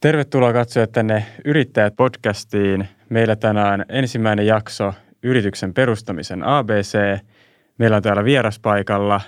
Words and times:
Tervetuloa 0.00 0.52
katsojat 0.52 0.92
tänne 0.92 1.26
Yrittäjät 1.44 1.96
podcastiin. 1.96 2.88
Meillä 3.08 3.36
tänään 3.36 3.84
ensimmäinen 3.88 4.46
jakso 4.46 4.94
yrityksen 5.22 5.74
perustamisen 5.74 6.42
ABC. 6.44 6.98
Meillä 7.78 7.96
on 7.96 8.02
täällä 8.02 8.24
vieraspaikalla 8.24 9.20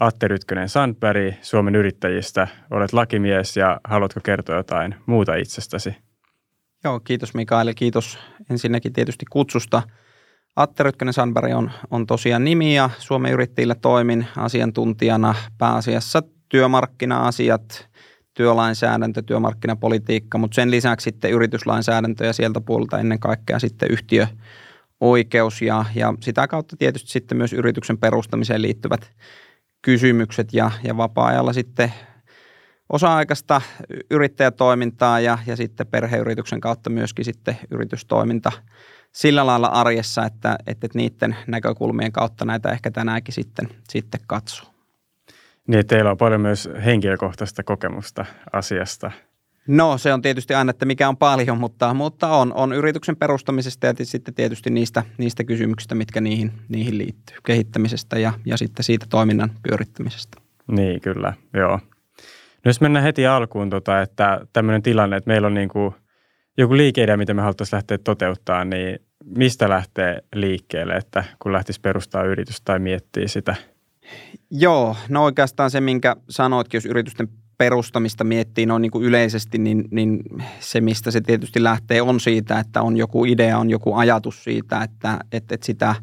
Atte 0.00 0.28
Rytkönen 0.28 0.68
Sandberg 0.68 1.34
Suomen 1.42 1.76
yrittäjistä. 1.76 2.48
Olet 2.70 2.92
lakimies 2.92 3.56
ja 3.56 3.80
haluatko 3.84 4.20
kertoa 4.24 4.56
jotain 4.56 4.94
muuta 5.06 5.34
itsestäsi? 5.34 5.96
Joo, 6.84 7.00
kiitos 7.00 7.34
Mikael 7.34 7.66
ja 7.66 7.74
kiitos 7.74 8.18
ensinnäkin 8.50 8.92
tietysti 8.92 9.26
kutsusta. 9.30 9.82
Atte 10.56 10.82
Rytkönen 10.82 11.14
Sandberg 11.14 11.54
on, 11.54 11.70
on 11.90 12.06
tosiaan 12.06 12.44
nimi 12.44 12.76
ja 12.76 12.90
Suomen 12.98 13.32
yrittäjillä 13.32 13.74
toimin 13.74 14.26
asiantuntijana 14.36 15.34
pääasiassa 15.58 16.22
työmarkkina-asiat– 16.48 17.89
työlainsäädäntö, 18.40 19.22
työmarkkinapolitiikka, 19.22 20.38
mutta 20.38 20.54
sen 20.54 20.70
lisäksi 20.70 21.04
sitten 21.04 21.30
yrityslainsäädäntö 21.30 22.24
ja 22.24 22.32
sieltä 22.32 22.60
puolelta 22.60 22.98
ennen 22.98 23.18
kaikkea 23.18 23.58
sitten 23.58 23.90
yhtiöoikeus 23.90 25.62
ja, 25.62 25.84
ja 25.94 26.14
sitä 26.20 26.48
kautta 26.48 26.76
tietysti 26.76 27.10
sitten 27.10 27.38
myös 27.38 27.52
yrityksen 27.52 27.98
perustamiseen 27.98 28.62
liittyvät 28.62 29.10
kysymykset 29.82 30.52
ja, 30.52 30.70
ja 30.84 30.96
vapaa-ajalla 30.96 31.52
sitten 31.52 31.92
osa-aikaista 32.88 33.60
yrittäjätoimintaa 34.10 35.20
ja, 35.20 35.38
ja 35.46 35.56
sitten 35.56 35.86
perheyrityksen 35.86 36.60
kautta 36.60 36.90
myöskin 36.90 37.24
sitten 37.24 37.58
yritystoiminta 37.70 38.52
sillä 39.12 39.46
lailla 39.46 39.66
arjessa, 39.66 40.24
että, 40.26 40.58
että 40.66 40.88
niiden 40.94 41.36
näkökulmien 41.46 42.12
kautta 42.12 42.44
näitä 42.44 42.70
ehkä 42.70 42.90
tänäänkin 42.90 43.34
sitten, 43.34 43.68
sitten 43.88 44.20
katsoo. 44.26 44.79
Niin, 45.68 45.86
teillä 45.86 46.10
on 46.10 46.16
paljon 46.16 46.40
myös 46.40 46.68
henkilökohtaista 46.84 47.62
kokemusta 47.62 48.24
asiasta. 48.52 49.10
No 49.68 49.98
se 49.98 50.12
on 50.12 50.22
tietysti 50.22 50.54
aina, 50.54 50.70
että 50.70 50.84
mikä 50.86 51.08
on 51.08 51.16
paljon, 51.16 51.58
mutta, 51.58 51.94
mutta 51.94 52.28
on, 52.28 52.52
on 52.54 52.72
yrityksen 52.72 53.16
perustamisesta 53.16 53.86
ja 53.86 53.94
sitten 54.02 54.34
tietysti 54.34 54.70
niistä, 54.70 55.02
niistä 55.18 55.44
kysymyksistä, 55.44 55.94
mitkä 55.94 56.20
niihin, 56.20 56.52
niihin 56.68 56.98
liittyy, 56.98 57.36
kehittämisestä 57.46 58.18
ja, 58.18 58.32
ja 58.46 58.56
sitten 58.56 58.84
siitä 58.84 59.06
toiminnan 59.10 59.50
pyörittämisestä. 59.68 60.40
Niin, 60.70 61.00
kyllä, 61.00 61.32
joo. 61.54 61.78
No 62.64 62.68
jos 62.68 62.80
mennään 62.80 63.04
heti 63.04 63.26
alkuun, 63.26 63.70
tota, 63.70 64.02
että 64.02 64.40
tämmöinen 64.52 64.82
tilanne, 64.82 65.16
että 65.16 65.30
meillä 65.30 65.46
on 65.46 65.54
niin 65.54 65.68
kuin 65.68 65.94
joku 66.58 66.76
liikeidea, 66.76 67.16
mitä 67.16 67.34
me 67.34 67.42
haluttaisiin 67.42 67.76
lähteä 67.76 67.98
toteuttaa, 67.98 68.64
niin 68.64 68.98
mistä 69.36 69.68
lähtee 69.68 70.22
liikkeelle, 70.34 70.94
että 70.94 71.24
kun 71.38 71.52
lähtisi 71.52 71.80
perustaa 71.80 72.24
yritys 72.24 72.60
tai 72.60 72.78
miettii 72.78 73.28
sitä– 73.28 73.54
Joo, 74.50 74.96
no 75.08 75.24
oikeastaan 75.24 75.70
se, 75.70 75.80
minkä 75.80 76.16
sanoitkin, 76.30 76.78
jos 76.78 76.86
yritysten 76.86 77.28
perustamista 77.58 78.24
miettii 78.24 78.66
noin 78.66 78.82
niin 78.82 78.90
kuin 78.90 79.04
yleisesti, 79.04 79.58
niin, 79.58 79.84
niin 79.90 80.20
se, 80.60 80.80
mistä 80.80 81.10
se 81.10 81.20
tietysti 81.20 81.62
lähtee, 81.62 82.02
on 82.02 82.20
siitä, 82.20 82.58
että 82.58 82.82
on 82.82 82.96
joku 82.96 83.24
idea, 83.24 83.58
on 83.58 83.70
joku 83.70 83.94
ajatus 83.94 84.44
siitä, 84.44 84.82
että, 84.82 85.18
että, 85.32 85.54
että 85.54 85.66
sitä 85.66 85.94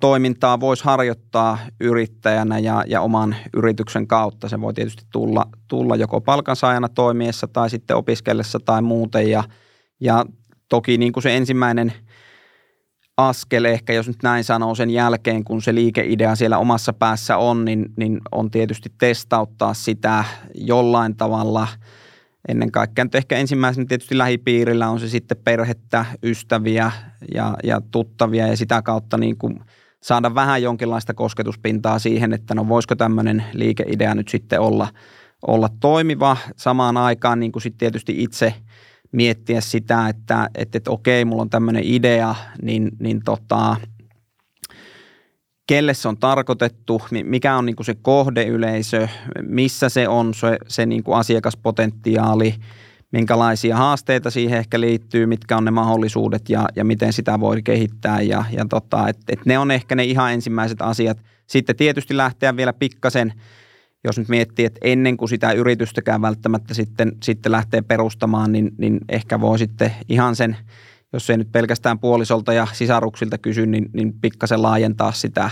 toimintaa 0.00 0.60
voisi 0.60 0.84
harjoittaa 0.84 1.58
yrittäjänä 1.80 2.58
ja, 2.58 2.84
ja 2.86 3.00
oman 3.00 3.36
yrityksen 3.56 4.06
kautta. 4.06 4.48
Se 4.48 4.60
voi 4.60 4.74
tietysti 4.74 5.04
tulla, 5.12 5.46
tulla 5.68 5.96
joko 5.96 6.20
palkansaajana 6.20 6.88
toimiessa 6.88 7.48
tai 7.48 7.70
sitten 7.70 7.96
opiskellessa 7.96 8.58
tai 8.64 8.82
muuten. 8.82 9.30
Ja, 9.30 9.44
ja 10.00 10.24
toki 10.68 10.98
niin 10.98 11.12
kuin 11.12 11.22
se 11.22 11.36
ensimmäinen– 11.36 11.92
askel 13.16 13.64
ehkä, 13.64 13.92
jos 13.92 14.08
nyt 14.08 14.22
näin 14.22 14.44
sanoo 14.44 14.74
sen 14.74 14.90
jälkeen, 14.90 15.44
kun 15.44 15.62
se 15.62 15.74
liikeidea 15.74 16.34
siellä 16.34 16.58
omassa 16.58 16.92
päässä 16.92 17.36
on, 17.36 17.64
niin, 17.64 17.86
niin 17.96 18.20
on 18.32 18.50
tietysti 18.50 18.92
testauttaa 18.98 19.74
sitä 19.74 20.24
jollain 20.54 21.16
tavalla. 21.16 21.68
Ennen 22.48 22.72
kaikkea 22.72 23.04
nyt 23.04 23.14
ehkä 23.14 23.36
ensimmäisenä 23.36 23.86
tietysti 23.86 24.18
lähipiirillä 24.18 24.88
on 24.88 25.00
se 25.00 25.08
sitten 25.08 25.36
perhettä, 25.44 26.04
ystäviä 26.22 26.92
ja, 27.34 27.56
ja 27.64 27.80
tuttavia 27.90 28.46
ja 28.46 28.56
sitä 28.56 28.82
kautta 28.82 29.18
niin 29.18 29.38
kuin 29.38 29.60
saada 30.02 30.34
vähän 30.34 30.62
jonkinlaista 30.62 31.14
kosketuspintaa 31.14 31.98
siihen, 31.98 32.32
että 32.32 32.54
no 32.54 32.68
voisiko 32.68 32.96
tämmöinen 32.96 33.44
liikeidea 33.52 34.14
nyt 34.14 34.28
sitten 34.28 34.60
olla, 34.60 34.88
olla 35.46 35.68
toimiva 35.80 36.36
samaan 36.56 36.96
aikaan 36.96 37.40
niin 37.40 37.52
kuin 37.52 37.62
sitten 37.62 37.78
tietysti 37.78 38.22
itse– 38.22 38.54
miettiä 39.14 39.60
sitä, 39.60 40.08
että, 40.08 40.50
että, 40.54 40.78
että 40.78 40.90
okei, 40.90 41.24
mulla 41.24 41.42
on 41.42 41.50
tämmöinen 41.50 41.82
idea, 41.86 42.34
niin, 42.62 42.90
niin 42.98 43.20
tota, 43.24 43.76
kelle 45.66 45.94
se 45.94 46.08
on 46.08 46.16
tarkoitettu, 46.16 47.02
mikä 47.24 47.56
on 47.56 47.66
niin 47.66 47.76
kuin 47.76 47.86
se 47.86 47.94
kohdeyleisö, 48.02 49.08
missä 49.42 49.88
se 49.88 50.08
on 50.08 50.34
se, 50.34 50.58
se 50.68 50.86
niin 50.86 51.04
kuin 51.04 51.18
asiakaspotentiaali, 51.18 52.54
minkälaisia 53.10 53.76
haasteita 53.76 54.30
siihen 54.30 54.58
ehkä 54.58 54.80
liittyy, 54.80 55.26
mitkä 55.26 55.56
on 55.56 55.64
ne 55.64 55.70
mahdollisuudet 55.70 56.48
ja, 56.48 56.68
ja 56.76 56.84
miten 56.84 57.12
sitä 57.12 57.40
voi 57.40 57.62
kehittää. 57.62 58.20
Ja, 58.20 58.44
ja 58.52 58.66
tota, 58.70 59.08
et, 59.08 59.18
et 59.28 59.46
ne 59.46 59.58
on 59.58 59.70
ehkä 59.70 59.94
ne 59.94 60.04
ihan 60.04 60.32
ensimmäiset 60.32 60.82
asiat. 60.82 61.18
Sitten 61.46 61.76
tietysti 61.76 62.16
lähteä 62.16 62.56
vielä 62.56 62.72
pikkasen– 62.72 63.32
jos 64.04 64.18
nyt 64.18 64.28
miettii, 64.28 64.64
että 64.64 64.80
ennen 64.82 65.16
kuin 65.16 65.28
sitä 65.28 65.52
yritystäkään 65.52 66.22
välttämättä 66.22 66.74
sitten, 66.74 67.12
sitten 67.22 67.52
lähtee 67.52 67.82
perustamaan, 67.82 68.52
niin, 68.52 68.70
niin 68.78 69.00
ehkä 69.08 69.40
voi 69.40 69.58
sitten 69.58 69.92
ihan 70.08 70.36
sen, 70.36 70.56
jos 71.12 71.30
ei 71.30 71.36
nyt 71.36 71.52
pelkästään 71.52 71.98
puolisolta 71.98 72.52
ja 72.52 72.66
sisaruksilta 72.72 73.38
kysy, 73.38 73.66
niin, 73.66 73.90
niin 73.92 74.12
pikkasen 74.20 74.62
laajentaa 74.62 75.12
sitä 75.12 75.50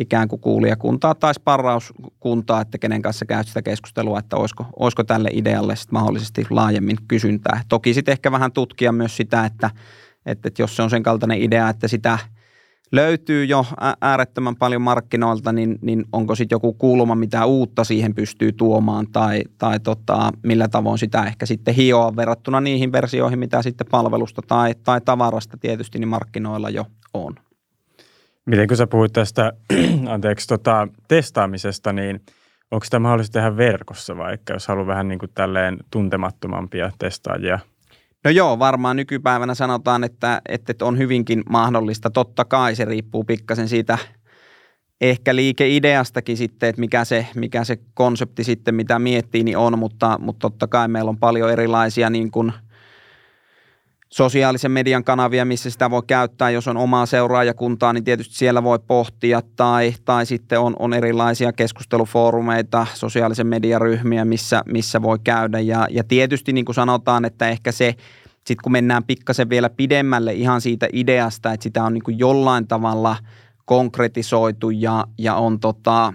ikään 0.00 0.28
kuin 0.28 0.40
kuulijakuntaa 0.40 1.14
tai 1.14 1.34
sparrauskuntaa, 1.34 2.60
että 2.60 2.78
kenen 2.78 3.02
kanssa 3.02 3.24
käy 3.24 3.44
sitä 3.44 3.62
keskustelua, 3.62 4.18
että 4.18 4.36
olisiko, 4.36 4.66
olisiko 4.76 5.04
tälle 5.04 5.28
idealle 5.32 5.76
sitten 5.76 5.98
mahdollisesti 5.98 6.46
laajemmin 6.50 6.96
kysyntää. 7.08 7.60
Toki 7.68 7.94
sitten 7.94 8.12
ehkä 8.12 8.32
vähän 8.32 8.52
tutkia 8.52 8.92
myös 8.92 9.16
sitä, 9.16 9.44
että, 9.44 9.70
että, 10.26 10.48
että 10.48 10.62
jos 10.62 10.76
se 10.76 10.82
on 10.82 10.90
sen 10.90 11.02
kaltainen 11.02 11.42
idea, 11.42 11.68
että 11.68 11.88
sitä– 11.88 12.18
löytyy 12.92 13.44
jo 13.44 13.66
äärettömän 14.00 14.56
paljon 14.56 14.82
markkinoilta, 14.82 15.52
niin, 15.52 15.78
niin 15.82 16.04
onko 16.12 16.34
sitten 16.34 16.56
joku 16.56 16.72
kulma, 16.72 17.14
mitä 17.14 17.46
uutta 17.46 17.84
siihen 17.84 18.14
pystyy 18.14 18.52
tuomaan 18.52 19.06
tai, 19.12 19.42
tai 19.58 19.80
tota, 19.80 20.30
millä 20.42 20.68
tavoin 20.68 20.98
sitä 20.98 21.24
ehkä 21.24 21.46
sitten 21.46 21.74
hioa 21.74 22.16
verrattuna 22.16 22.60
niihin 22.60 22.92
versioihin, 22.92 23.38
mitä 23.38 23.62
sitten 23.62 23.86
palvelusta 23.90 24.42
tai, 24.42 24.74
tai 24.84 25.00
tavarasta 25.00 25.56
tietysti 25.56 25.98
niin 25.98 26.08
markkinoilla 26.08 26.70
jo 26.70 26.86
on. 27.14 27.34
Miten 28.44 28.68
kun 28.68 28.76
sä 28.76 28.86
puhuit 28.86 29.12
tästä 29.12 29.52
anteeksi, 30.14 30.48
tota, 30.48 30.88
testaamisesta, 31.08 31.92
niin 31.92 32.20
onko 32.70 32.84
sitä 32.84 32.98
mahdollista 32.98 33.32
tehdä 33.32 33.56
verkossa 33.56 34.16
vaikka, 34.16 34.52
jos 34.52 34.68
haluaa 34.68 34.86
vähän 34.86 35.08
niin 35.08 35.18
kuin 35.18 35.30
tälleen 35.34 35.76
tuntemattomampia 35.90 36.90
testaajia– 36.98 37.58
No 38.26 38.30
joo, 38.30 38.58
varmaan 38.58 38.96
nykypäivänä 38.96 39.54
sanotaan, 39.54 40.04
että, 40.04 40.42
että 40.48 40.74
on 40.84 40.98
hyvinkin 40.98 41.42
mahdollista. 41.50 42.10
Totta 42.10 42.44
kai 42.44 42.74
se 42.74 42.84
riippuu 42.84 43.24
pikkasen 43.24 43.68
siitä 43.68 43.98
ehkä 45.00 45.36
liikeideastakin 45.36 46.36
sitten, 46.36 46.68
että 46.68 46.80
mikä 46.80 47.04
se, 47.04 47.26
mikä 47.34 47.64
se 47.64 47.78
konsepti 47.94 48.44
sitten, 48.44 48.74
mitä 48.74 48.98
miettii, 48.98 49.44
niin 49.44 49.56
on, 49.56 49.78
mutta, 49.78 50.18
mutta 50.20 50.40
totta 50.40 50.66
kai 50.66 50.88
meillä 50.88 51.08
on 51.08 51.18
paljon 51.18 51.50
erilaisia 51.50 52.10
niin 52.10 52.30
kuin– 52.30 52.52
sosiaalisen 54.12 54.70
median 54.70 55.04
kanavia, 55.04 55.44
missä 55.44 55.70
sitä 55.70 55.90
voi 55.90 56.02
käyttää, 56.06 56.50
jos 56.50 56.68
on 56.68 56.76
omaa 56.76 57.06
seuraajakuntaa, 57.06 57.92
niin 57.92 58.04
tietysti 58.04 58.34
siellä 58.34 58.62
voi 58.62 58.78
pohtia, 58.78 59.42
tai, 59.56 59.94
tai 60.04 60.26
sitten 60.26 60.60
on, 60.60 60.76
on 60.78 60.94
erilaisia 60.94 61.52
keskustelufoorumeita, 61.52 62.86
sosiaalisen 62.94 63.46
median 63.46 63.80
ryhmiä, 63.80 64.24
missä, 64.24 64.62
missä 64.66 65.02
voi 65.02 65.18
käydä, 65.24 65.60
ja, 65.60 65.86
ja 65.90 66.04
tietysti 66.04 66.52
niin 66.52 66.64
kuin 66.64 66.74
sanotaan, 66.74 67.24
että 67.24 67.48
ehkä 67.48 67.72
se, 67.72 67.94
sitten 68.34 68.62
kun 68.62 68.72
mennään 68.72 69.04
pikkasen 69.04 69.50
vielä 69.50 69.70
pidemmälle 69.70 70.32
ihan 70.32 70.60
siitä 70.60 70.88
ideasta, 70.92 71.52
että 71.52 71.64
sitä 71.64 71.84
on 71.84 71.94
niin 71.94 72.04
kuin 72.04 72.18
jollain 72.18 72.68
tavalla– 72.68 73.16
konkretisoitu 73.66 74.70
ja, 74.70 75.04
ja 75.18 75.34
on 75.34 75.60
tota, 75.60 76.12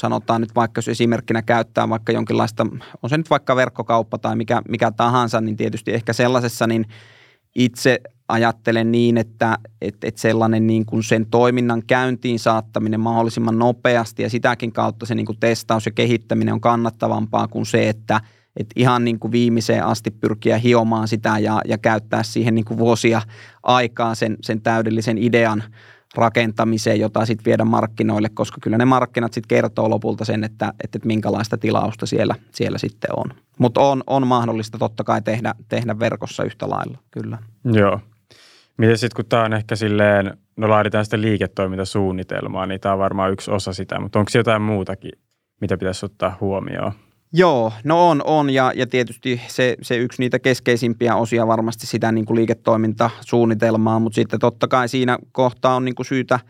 sanotaan 0.00 0.40
nyt 0.40 0.54
vaikka 0.54 0.78
jos 0.78 0.88
esimerkkinä 0.88 1.42
käyttää 1.42 1.88
vaikka 1.88 2.12
jonkinlaista, 2.12 2.66
on 3.02 3.10
se 3.10 3.18
nyt 3.18 3.30
vaikka 3.30 3.56
verkkokauppa 3.56 4.18
tai 4.18 4.36
mikä, 4.36 4.62
mikä 4.68 4.90
tahansa, 4.90 5.40
niin 5.40 5.56
tietysti 5.56 5.94
ehkä 5.94 6.12
sellaisessa 6.12 6.66
niin 6.66 6.86
itse 7.54 8.00
ajattelen 8.28 8.92
niin, 8.92 9.18
että 9.18 9.58
että 9.82 10.06
että 10.06 10.20
sellainen 10.20 10.66
niin 10.66 10.86
kuin 10.86 11.02
sen 11.02 11.26
toiminnan 11.26 11.82
käyntiin 11.86 12.38
saattaminen 12.38 13.00
mahdollisimman 13.00 13.58
nopeasti 13.58 14.22
ja 14.22 14.30
sitäkin 14.30 14.72
kautta 14.72 15.06
se 15.06 15.14
niin 15.14 15.26
kuin 15.26 15.40
testaus 15.40 15.86
ja 15.86 15.92
kehittäminen 15.92 16.54
on 16.54 16.60
kannattavampaa 16.60 17.48
kuin 17.48 17.66
se, 17.66 17.88
että 17.88 18.20
että 18.56 18.72
ihan 18.76 19.04
niin 19.04 19.18
kuin 19.18 19.32
viimeiseen 19.32 19.84
asti 19.84 20.10
pyrkiä 20.10 20.58
hiomaan 20.58 21.08
sitä 21.08 21.38
ja, 21.38 21.60
ja 21.68 21.78
käyttää 21.78 22.22
siihen 22.22 22.54
niin 22.54 22.64
kuin 22.64 22.78
vuosia 22.78 23.22
aikaa 23.62 24.14
sen, 24.14 24.36
sen 24.40 24.60
täydellisen 24.60 25.18
idean 25.18 25.62
rakentamiseen, 26.16 27.00
jota 27.00 27.26
sitten 27.26 27.44
viedä 27.44 27.64
markkinoille, 27.64 28.28
koska 28.28 28.58
kyllä 28.62 28.78
ne 28.78 28.84
markkinat 28.84 29.32
sitten 29.32 29.48
kertoo 29.48 29.90
lopulta 29.90 30.24
sen, 30.24 30.44
että, 30.44 30.66
että, 30.84 30.98
että 30.98 31.06
minkälaista 31.06 31.58
tilausta 31.58 32.06
siellä, 32.06 32.34
siellä 32.52 32.78
sitten 32.78 33.10
on. 33.16 33.24
Mutta 33.58 33.80
on, 33.80 34.02
on 34.06 34.26
mahdollista 34.26 34.78
totta 34.78 35.04
kai 35.04 35.22
tehdä, 35.22 35.54
tehdä 35.68 35.98
verkossa 35.98 36.44
yhtä 36.44 36.70
lailla, 36.70 36.98
kyllä. 37.10 37.38
Joo. 37.64 38.00
Miten 38.78 38.98
sitten, 38.98 39.16
kun 39.16 39.28
tämä 39.28 39.44
on 39.44 39.52
ehkä 39.52 39.76
silleen, 39.76 40.36
no 40.56 40.68
laaditaan 40.68 41.04
sitä 41.04 41.20
liiketoimintasuunnitelmaa, 41.20 42.66
niin 42.66 42.80
tämä 42.80 42.92
on 42.92 42.98
varmaan 42.98 43.32
yksi 43.32 43.50
osa 43.50 43.72
sitä, 43.72 44.00
mutta 44.00 44.18
onko 44.18 44.30
jotain 44.34 44.62
muutakin, 44.62 45.12
mitä 45.60 45.76
pitäisi 45.76 46.06
ottaa 46.06 46.36
huomioon? 46.40 46.92
Joo, 47.32 47.72
no 47.84 48.08
on, 48.08 48.22
on. 48.24 48.50
Ja, 48.50 48.72
ja 48.74 48.86
tietysti 48.86 49.40
se, 49.48 49.76
se 49.82 49.96
yksi 49.96 50.22
niitä 50.22 50.38
keskeisimpiä 50.38 51.16
osia 51.16 51.46
varmasti 51.46 51.86
sitä 51.86 52.12
niin 52.12 52.24
kuin 52.24 52.36
liiketoimintasuunnitelmaa, 52.36 53.98
mutta 53.98 54.14
sitten 54.14 54.40
totta 54.40 54.68
kai 54.68 54.88
siinä 54.88 55.18
kohtaa 55.32 55.76
on 55.76 55.84
niin 55.84 55.94
kuin 55.94 56.06
syytä 56.06 56.40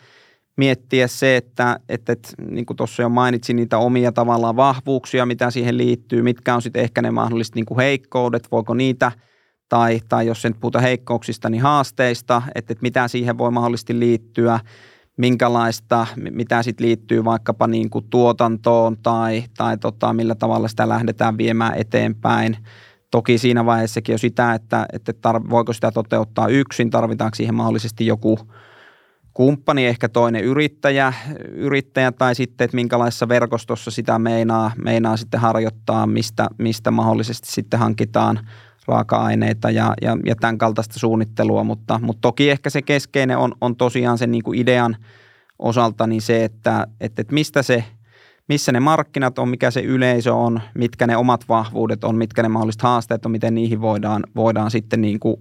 miettiä 0.57 1.07
se, 1.07 1.37
että, 1.37 1.81
että, 1.89 2.13
että 2.13 2.29
niin 2.51 2.67
kuin 2.67 2.77
tuossa 2.77 3.03
jo 3.03 3.09
mainitsin 3.09 3.57
niitä 3.57 3.79
omia 3.79 4.13
tavallaan 4.13 4.57
vahvuuksia, 4.57 5.27
mitä 5.27 5.51
siihen 5.51 5.79
liittyy, 5.79 6.23
mitkä 6.23 6.55
on 6.55 6.63
sitten 6.63 6.83
ehkä 6.83 7.03
ne 7.03 7.11
mahdolliset 7.11 7.55
niin 7.55 7.67
kuin 7.67 7.79
heikkoudet, 7.79 8.49
voiko 8.51 8.75
niitä 8.75 9.13
tai, 9.69 10.01
tai 10.09 10.27
jos 10.27 10.45
en 10.45 10.55
puhuta 10.55 10.81
heikkouksista, 10.81 11.51
niin 11.51 11.63
haasteista, 11.63 12.43
että, 12.55 12.73
että 12.73 12.83
mitä 12.83 13.09
siihen 13.09 13.39
voi 13.39 13.51
mahdollisesti 13.51 13.99
liittyä– 13.99 14.61
minkälaista, 15.17 16.07
mitä 16.31 16.63
sitten 16.63 16.87
liittyy 16.87 17.25
vaikkapa 17.25 17.67
niin 17.67 17.91
kuin 17.91 18.05
tuotantoon 18.11 18.97
tai, 19.03 19.45
tai 19.57 19.79
tota, 19.79 20.13
millä 20.13 20.35
tavalla 20.35 20.69
sitä 20.69 20.89
lähdetään 20.89 21.39
viemään 21.39 21.75
eteenpäin. 21.75 22.57
Toki 23.11 23.39
siinä 23.39 23.67
vaiheessakin 23.67 24.13
jo 24.13 24.19
sitä, 24.19 24.55
että, 24.55 24.87
että 24.93 25.13
tar- 25.13 25.51
voiko 25.51 25.73
sitä 25.73 25.91
toteuttaa 25.91 26.49
yksin, 26.49 26.91
tarvitaanko 26.91 27.35
siihen 27.35 27.55
mahdollisesti 27.55 28.07
joku 28.07 28.39
kumppani, 29.35 29.87
ehkä 29.87 30.09
toinen 30.09 30.45
yrittäjä, 30.45 31.13
yrittäjä 31.49 32.13
tai 32.13 32.35
sitten, 32.35 32.65
että 32.65 32.75
minkälaisessa 32.75 33.29
verkostossa 33.29 33.91
sitä 33.91 34.19
meinaa, 34.19 34.71
meinaa 34.85 35.17
sitten 35.17 35.41
harjoittaa, 35.41 36.07
mistä, 36.07 36.49
mistä 36.59 36.91
mahdollisesti 36.91 37.53
sitten 37.53 37.81
hankitaan 37.81 38.49
raaka-aineita 38.89 39.71
ja, 39.71 39.95
ja, 40.03 40.17
ja 40.27 40.37
tämän 40.37 40.59
kaltaista 40.59 40.99
suunnittelua, 40.99 41.65
mutta, 41.65 42.01
mutta 42.03 42.21
toki 42.21 42.51
ehkä 42.51 42.71
se 42.71 42.83
keskeinen 42.83 43.39
on, 43.39 43.55
on 43.61 43.77
tosiaan 43.77 44.19
sen 44.19 44.31
niin 44.31 44.43
kuin 44.43 44.59
idean 44.59 44.97
osalta 45.59 46.07
niin 46.07 46.23
se, 46.23 46.45
että, 46.45 46.87
että, 47.01 47.23
että 47.23 47.35
mistä 47.35 47.63
se, 47.63 47.85
missä 48.49 48.73
ne 48.73 48.81
markkinat 48.81 49.39
on, 49.39 49.49
mikä 49.49 49.71
se 49.71 49.81
yleisö 49.81 50.35
on, 50.35 50.61
mitkä 50.75 51.07
ne 51.07 51.17
omat 51.17 51.49
vahvuudet 51.49 52.05
on, 52.05 52.17
mitkä 52.17 52.43
ne 52.43 52.49
mahdolliset 52.49 52.83
haasteet 52.83 53.27
on, 53.27 53.33
miten 53.33 53.55
niihin 53.55 53.81
voidaan, 53.81 54.23
voidaan 54.37 54.71
sitten 54.71 55.01
niin 55.01 55.21
kuin, 55.21 55.37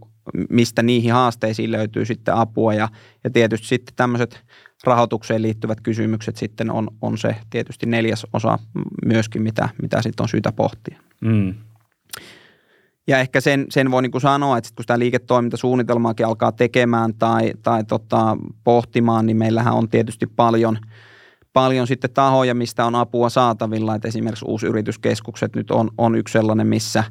mistä 0.50 0.84
niihin 0.84 1.14
haasteisiin 1.14 1.72
löytyy 1.72 2.06
sitten 2.06 2.34
apua 2.34 2.74
ja, 2.74 2.90
ja 3.24 3.30
tietysti 3.30 3.68
sitten 3.68 3.96
tämmöiset 3.96 4.44
rahoitukseen 4.84 5.42
liittyvät 5.42 5.82
kysymykset 5.82 6.36
sitten 6.36 6.72
on, 6.72 6.88
on 7.02 7.18
se 7.18 7.36
tietysti 7.50 7.86
neljäs 7.86 8.28
osa 8.34 8.60
myöskin, 9.06 9.42
mitä, 9.42 9.70
mitä 9.82 10.02
sitten 10.02 10.24
on 10.24 10.30
syytä 10.30 10.52
pohtia. 10.52 11.00
Mm. 11.22 11.54
Ja 13.07 13.19
ehkä 13.19 13.42
sen, 13.42 13.66
sen 13.69 13.92
voi 13.92 14.02
niin 14.02 14.22
sanoa, 14.22 14.57
että 14.57 14.68
sit 14.68 14.75
kun 14.75 14.84
sitä 14.84 15.00
liiketoimintasuunnitelmaakin 15.00 16.25
alkaa 16.25 16.52
tekemään 16.52 17.13
tai, 17.13 17.54
tai 17.63 17.84
tota, 17.84 18.38
pohtimaan, 18.63 19.25
niin 19.25 19.38
meillähän 19.38 19.74
on 19.74 19.90
tietysti 19.90 20.28
paljon, 20.28 20.78
paljon 21.54 21.88
sitten 21.88 22.10
tahoja, 22.13 22.56
mistä 22.56 22.86
on 22.86 22.96
apua 22.96 23.30
saatavilla. 23.30 23.96
Että 23.96 24.07
esimerkiksi 24.07 24.46
uusyrityskeskukset 24.48 25.56
nyt 25.56 25.72
on, 25.72 25.90
on 25.98 26.16
yksi 26.16 26.31
sellainen, 26.31 26.68
missä, 26.68 27.04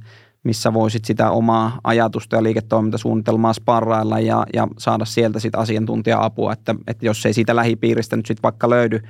missä 0.45 0.73
voisit 0.73 1.05
sitä 1.05 1.31
omaa 1.31 1.81
ajatusta 1.85 2.37
ja 2.37 2.43
liiketoimintasuunnitelmaa 2.43 3.53
sparrailla 3.53 4.21
ja, 4.21 4.47
ja 4.55 4.69
saada 4.79 5.05
sieltä 5.05 5.41
sitten 5.41 5.61
asiantuntija-apua. 5.61 6.53
Että, 6.53 6.75
että 6.87 7.07
jos 7.07 7.27
ei 7.27 7.33
siitä 7.33 7.57
lähipiiristä 7.57 8.17
nyt 8.17 8.27
sitten 8.27 8.43
vaikka 8.43 8.71
löydy, 8.71 9.01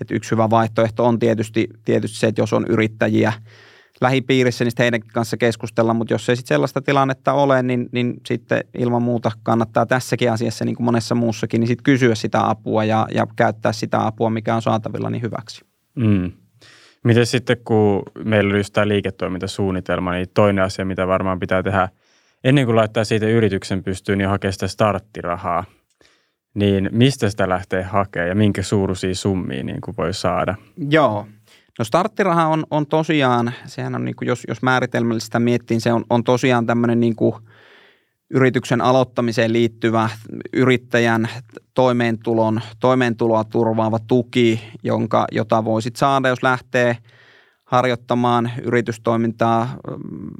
että 0.00 0.14
yksi 0.14 0.30
hyvä 0.30 0.50
vaihtoehto 0.50 1.04
on 1.04 1.18
tietysti, 1.18 1.68
tietysti 1.84 2.18
se, 2.18 2.26
että 2.26 2.42
jos 2.42 2.52
on 2.52 2.66
yrittäjiä– 2.68 3.32
lähipiirissä, 4.04 4.64
niin 4.64 4.72
heidän 4.78 5.00
kanssa 5.00 5.36
keskustella, 5.36 5.94
mutta 5.94 6.14
jos 6.14 6.28
ei 6.28 6.36
sitten 6.36 6.54
sellaista 6.54 6.82
tilannetta 6.82 7.32
ole, 7.32 7.62
niin, 7.62 7.88
niin 7.92 8.14
sitten 8.26 8.64
ilman 8.78 9.02
muuta 9.02 9.30
kannattaa 9.42 9.86
tässäkin 9.86 10.32
asiassa, 10.32 10.64
niin 10.64 10.76
kuin 10.76 10.84
monessa 10.84 11.14
muussakin, 11.14 11.60
niin 11.60 11.68
sitten 11.68 11.84
kysyä 11.84 12.14
sitä 12.14 12.50
apua 12.50 12.84
ja, 12.84 13.06
ja 13.14 13.26
käyttää 13.36 13.72
sitä 13.72 14.06
apua, 14.06 14.30
mikä 14.30 14.54
on 14.54 14.62
saatavilla, 14.62 15.10
niin 15.10 15.22
hyväksi. 15.22 15.64
Mm. 15.94 16.32
Miten 17.04 17.26
sitten, 17.26 17.56
kun 17.64 18.02
meillä 18.24 18.54
on 18.54 18.62
tämä 18.72 18.88
liiketoimintasuunnitelma, 18.88 20.12
niin 20.12 20.26
toinen 20.34 20.64
asia, 20.64 20.84
mitä 20.84 21.06
varmaan 21.06 21.40
pitää 21.40 21.62
tehdä 21.62 21.88
ennen 22.44 22.66
kuin 22.66 22.76
laittaa 22.76 23.04
siitä 23.04 23.26
yrityksen 23.26 23.84
pystyyn, 23.84 24.18
niin 24.18 24.28
hakea 24.28 24.52
sitä 24.52 24.68
starttirahaa. 24.68 25.64
Niin 26.54 26.88
mistä 26.92 27.30
sitä 27.30 27.48
lähtee 27.48 27.82
hakemaan 27.82 28.28
ja 28.28 28.34
minkä 28.34 28.62
suuruisia 28.62 29.14
summia 29.14 29.64
niin 29.64 29.80
kuin 29.80 29.96
voi 29.96 30.14
saada? 30.14 30.54
Joo, 30.90 31.26
No 31.78 31.84
starttiraha 31.84 32.46
on, 32.46 32.64
on 32.70 32.86
tosiaan, 32.86 33.52
sehän 33.66 33.94
on 33.94 34.04
niin 34.04 34.16
kuin, 34.16 34.28
jos, 34.28 34.42
jos 34.48 34.62
määritelmällistä 34.62 35.38
miettii, 35.38 35.80
se 35.80 35.92
on, 35.92 36.04
on 36.10 36.24
tosiaan 36.24 36.66
tämmöinen 36.66 37.00
niin 37.00 37.16
kuin 37.16 37.34
yrityksen 38.30 38.80
aloittamiseen 38.80 39.52
liittyvä 39.52 40.10
yrittäjän 40.52 41.28
toimeentulon, 41.74 42.60
toimeentuloa 42.80 43.44
turvaava 43.44 43.98
tuki, 43.98 44.60
jonka, 44.82 45.26
jota 45.32 45.64
voisit 45.64 45.96
saada, 45.96 46.28
jos 46.28 46.42
lähtee 46.42 46.96
harjoittamaan 47.64 48.50
yritystoimintaa, 48.62 49.76
mm, 49.90 50.30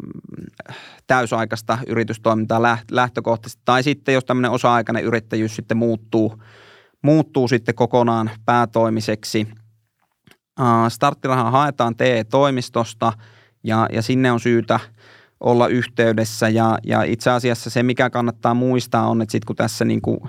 täysaikaista 1.07 1.79
yritystoimintaa 1.87 2.79
lähtökohtaisesti. 2.91 3.63
Tai 3.65 3.83
sitten, 3.83 4.15
jos 4.15 4.25
tämmöinen 4.25 4.51
osa-aikainen 4.51 5.05
yrittäjyys 5.05 5.57
sitten 5.57 5.77
muuttuu, 5.77 6.43
muuttuu 7.03 7.49
sitten 7.49 7.75
kokonaan 7.75 8.31
päätoimiseksi– 8.45 9.49
starttirahaa 10.89 11.51
haetaan 11.51 11.97
TE-toimistosta 11.97 13.13
ja, 13.65 13.89
ja 13.93 14.03
sinne 14.03 14.33
on 14.33 14.41
syytä 14.41 14.81
olla 15.41 15.69
yhteydessä. 15.69 16.49
Ja, 16.49 16.79
ja 16.87 17.03
itse 17.03 17.31
asiassa 17.31 17.71
se, 17.71 17.83
mikä 17.83 18.11
kannattaa 18.11 18.55
muistaa 18.55 19.09
on, 19.09 19.23
että 19.23 19.33
sitten 19.33 19.47
kun 19.47 19.57
tässä 19.57 19.85
niin 19.85 20.03
kuin 20.03 20.21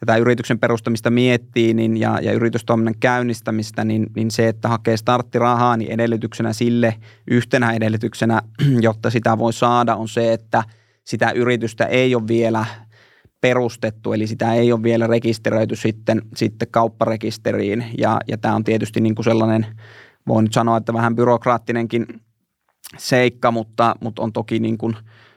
tätä 0.00 0.16
yrityksen 0.16 0.58
perustamista 0.58 1.10
miettii 1.10 1.74
niin, 1.74 1.96
ja, 1.96 2.18
ja 2.22 2.32
yritystoiminnan 2.32 2.94
käynnistämistä, 3.00 3.84
niin, 3.84 4.06
niin 4.16 4.30
se, 4.30 4.48
että 4.48 4.68
hakee 4.68 4.96
starttirahaa, 4.96 5.76
niin 5.76 5.90
edellytyksenä 5.90 6.52
sille 6.52 6.94
yhtenä 7.30 7.72
edellytyksenä, 7.72 8.42
jotta 8.80 9.10
sitä 9.10 9.38
voi 9.38 9.52
saada, 9.52 9.96
on 9.96 10.08
se, 10.08 10.32
että 10.32 10.64
sitä 11.04 11.30
yritystä 11.30 11.86
ei 11.86 12.14
ole 12.14 12.28
vielä– 12.28 12.66
perustettu, 13.40 14.12
eli 14.12 14.26
sitä 14.26 14.54
ei 14.54 14.72
ole 14.72 14.82
vielä 14.82 15.06
rekisteröity 15.06 15.76
sitten, 15.76 16.22
sitten 16.36 16.68
kaupparekisteriin. 16.70 17.84
Ja, 17.98 18.20
ja 18.28 18.38
tämä 18.38 18.54
on 18.54 18.64
tietysti 18.64 19.00
niin 19.00 19.14
kuin 19.14 19.24
sellainen, 19.24 19.66
voin 20.26 20.44
nyt 20.44 20.52
sanoa, 20.52 20.76
että 20.76 20.92
vähän 20.92 21.16
byrokraattinenkin 21.16 22.06
seikka, 22.96 23.50
mutta, 23.50 23.94
mutta 24.00 24.22
on 24.22 24.32
toki 24.32 24.58
niin 24.58 24.78
kuin 24.78 24.96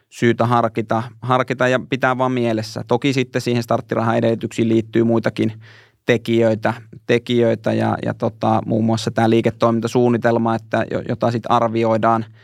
syytä 0.09 0.45
harkita, 0.45 1.03
harkita 1.21 1.67
ja 1.67 1.79
pitää 1.89 2.17
vaan 2.17 2.31
mielessä. 2.31 2.83
Toki 2.87 3.13
sitten 3.13 3.41
siihen 3.41 3.63
starttirahan 3.63 4.17
edellytyksiin 4.17 4.69
liittyy 4.69 5.03
muitakin 5.03 5.53
tekijöitä, 6.05 6.73
tekijöitä 7.05 7.73
ja, 7.73 7.97
ja 8.05 8.13
tota, 8.13 8.61
muun 8.65 8.85
muassa 8.85 9.11
tämä 9.11 9.29
liiketoimintasuunnitelma, 9.29 10.55
että, 10.55 10.85
jota 11.09 11.31
sitten 11.31 11.51
arvioidaan– 11.51 12.25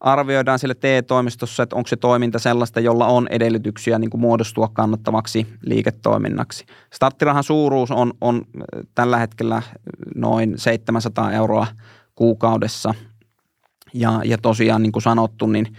arvioidaan 0.00 0.58
sille 0.58 0.74
TE-toimistossa, 0.74 1.62
että 1.62 1.76
onko 1.76 1.88
se 1.88 1.96
toiminta 1.96 2.38
sellaista, 2.38 2.80
jolla 2.80 3.06
on 3.06 3.28
edellytyksiä 3.30 3.98
niin 3.98 4.10
kuin 4.10 4.20
muodostua 4.20 4.68
kannattavaksi 4.72 5.46
liiketoiminnaksi. 5.62 6.64
Starttirahan 6.92 7.44
suuruus 7.44 7.90
on, 7.90 8.12
on 8.20 8.36
äh, 8.36 8.86
tällä 8.94 9.18
hetkellä 9.18 9.62
noin 10.14 10.54
700 10.56 11.32
euroa 11.32 11.66
kuukaudessa. 12.14 12.94
Ja, 13.94 14.20
ja 14.24 14.38
tosiaan 14.38 14.82
niin 14.82 14.92
kuin 14.92 15.02
sanottu, 15.02 15.46
niin, 15.46 15.76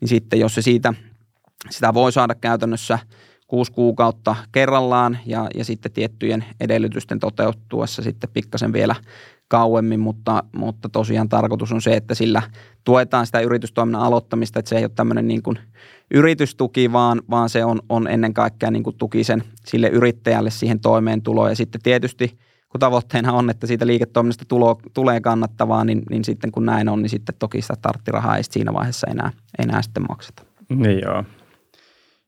niin 0.00 0.08
sitten 0.08 0.40
jos 0.40 0.54
se 0.54 0.62
siitä, 0.62 0.94
sitä 1.70 1.94
voi 1.94 2.12
saada 2.12 2.34
käytännössä 2.34 2.98
kuusi 3.52 3.72
kuukautta 3.72 4.36
kerrallaan 4.52 5.18
ja, 5.26 5.48
ja 5.54 5.64
sitten 5.64 5.92
tiettyjen 5.92 6.44
edellytysten 6.60 7.20
toteuttuessa 7.20 8.02
sitten 8.02 8.30
pikkasen 8.32 8.72
vielä 8.72 8.94
kauemmin, 9.48 10.00
mutta, 10.00 10.44
mutta 10.56 10.88
tosiaan 10.88 11.28
tarkoitus 11.28 11.72
on 11.72 11.82
se, 11.82 11.96
että 11.96 12.14
sillä 12.14 12.42
tuetaan 12.84 13.26
sitä 13.26 13.40
yritystoiminnan 13.40 14.02
aloittamista, 14.02 14.58
että 14.58 14.68
se 14.68 14.76
ei 14.76 14.84
ole 14.84 14.90
tämmöinen 14.94 15.28
niin 15.28 15.42
kuin 15.42 15.58
yritystuki, 16.10 16.92
vaan, 16.92 17.22
vaan 17.30 17.48
se 17.48 17.64
on, 17.64 17.80
on 17.88 18.08
ennen 18.08 18.34
kaikkea 18.34 18.70
niin 18.70 18.82
kuin 18.82 18.96
tuki 18.96 19.24
sen 19.24 19.44
sille 19.66 19.88
yrittäjälle 19.88 20.50
siihen 20.50 20.80
toimeentuloon. 20.80 21.50
Ja 21.50 21.56
sitten 21.56 21.82
tietysti, 21.82 22.38
kun 22.68 22.80
tavoitteena 22.80 23.32
on, 23.32 23.50
että 23.50 23.66
siitä 23.66 23.86
liiketoiminnasta 23.86 24.44
tulo, 24.48 24.80
tulee 24.94 25.20
kannattavaa, 25.20 25.84
niin, 25.84 26.02
niin 26.10 26.24
sitten 26.24 26.52
kun 26.52 26.66
näin 26.66 26.88
on, 26.88 27.02
niin 27.02 27.10
sitten 27.10 27.34
toki 27.38 27.62
sitä 27.62 27.74
starttirahaa 27.74 28.36
ei 28.36 28.44
siinä 28.44 28.72
vaiheessa 28.72 29.06
enää, 29.10 29.30
enää 29.58 29.82
sitten 29.82 30.04
makseta. 30.08 30.42
Niin 30.68 31.00
joo. 31.02 31.24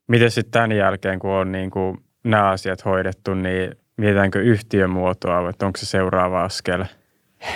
Miten 0.08 0.30
sitten 0.30 0.52
tämän 0.52 0.72
jälkeen, 0.72 1.18
kun 1.18 1.30
on 1.30 1.52
niin 1.52 1.70
kuin 1.70 1.98
nämä 2.24 2.50
asiat 2.50 2.84
hoidettu, 2.84 3.34
niin 3.34 3.76
mietitäänkö 3.96 4.40
yhtiömuotoa, 4.40 5.50
että 5.50 5.66
onko 5.66 5.78
se 5.78 5.86
seuraava 5.86 6.44
askel– 6.44 6.84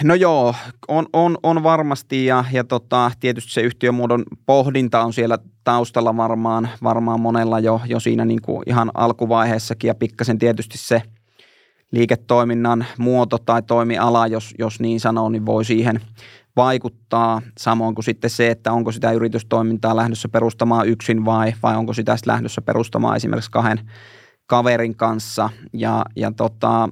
No 0.04 0.14
joo, 0.14 0.54
on, 0.88 1.06
on, 1.12 1.38
on 1.42 1.62
varmasti 1.62 2.26
ja, 2.26 2.44
ja 2.52 2.64
tota, 2.64 3.10
tietysti 3.20 3.52
se 3.52 3.60
yhtiömuodon 3.60 4.24
pohdinta 4.46 5.00
on 5.00 5.12
siellä 5.12 5.38
taustalla 5.64 6.16
varmaan, 6.16 6.68
varmaan 6.82 7.20
monella 7.20 7.60
jo, 7.60 7.80
jo 7.86 8.00
siinä 8.00 8.24
niin 8.24 8.42
kuin 8.42 8.62
ihan 8.66 8.90
alkuvaiheessakin 8.94 9.88
ja 9.88 9.94
pikkasen 9.94 10.38
tietysti 10.38 10.78
se 10.78 11.02
liiketoiminnan 11.90 12.86
muoto 12.98 13.38
tai 13.38 13.62
toimiala, 13.62 14.26
jos, 14.26 14.54
jos 14.58 14.80
niin 14.80 15.00
sanoo, 15.00 15.28
niin 15.28 15.46
voi 15.46 15.64
siihen 15.64 16.00
vaikuttaa. 16.58 17.42
Samoin 17.58 17.94
kuin 17.94 18.04
sitten 18.04 18.30
se, 18.30 18.50
että 18.50 18.72
onko 18.72 18.92
sitä 18.92 19.12
yritystoimintaa 19.12 19.96
lähdössä 19.96 20.28
perustamaan 20.28 20.88
yksin 20.88 21.24
vai, 21.24 21.52
vai 21.62 21.76
onko 21.76 21.92
sitä 21.92 22.16
lähdössä 22.26 22.62
perustamaan 22.62 23.16
esimerkiksi 23.16 23.50
kahden 23.50 23.90
kaverin 24.46 24.96
kanssa. 24.96 25.50
Ja, 25.72 26.04
ja 26.16 26.32
tota, 26.36 26.88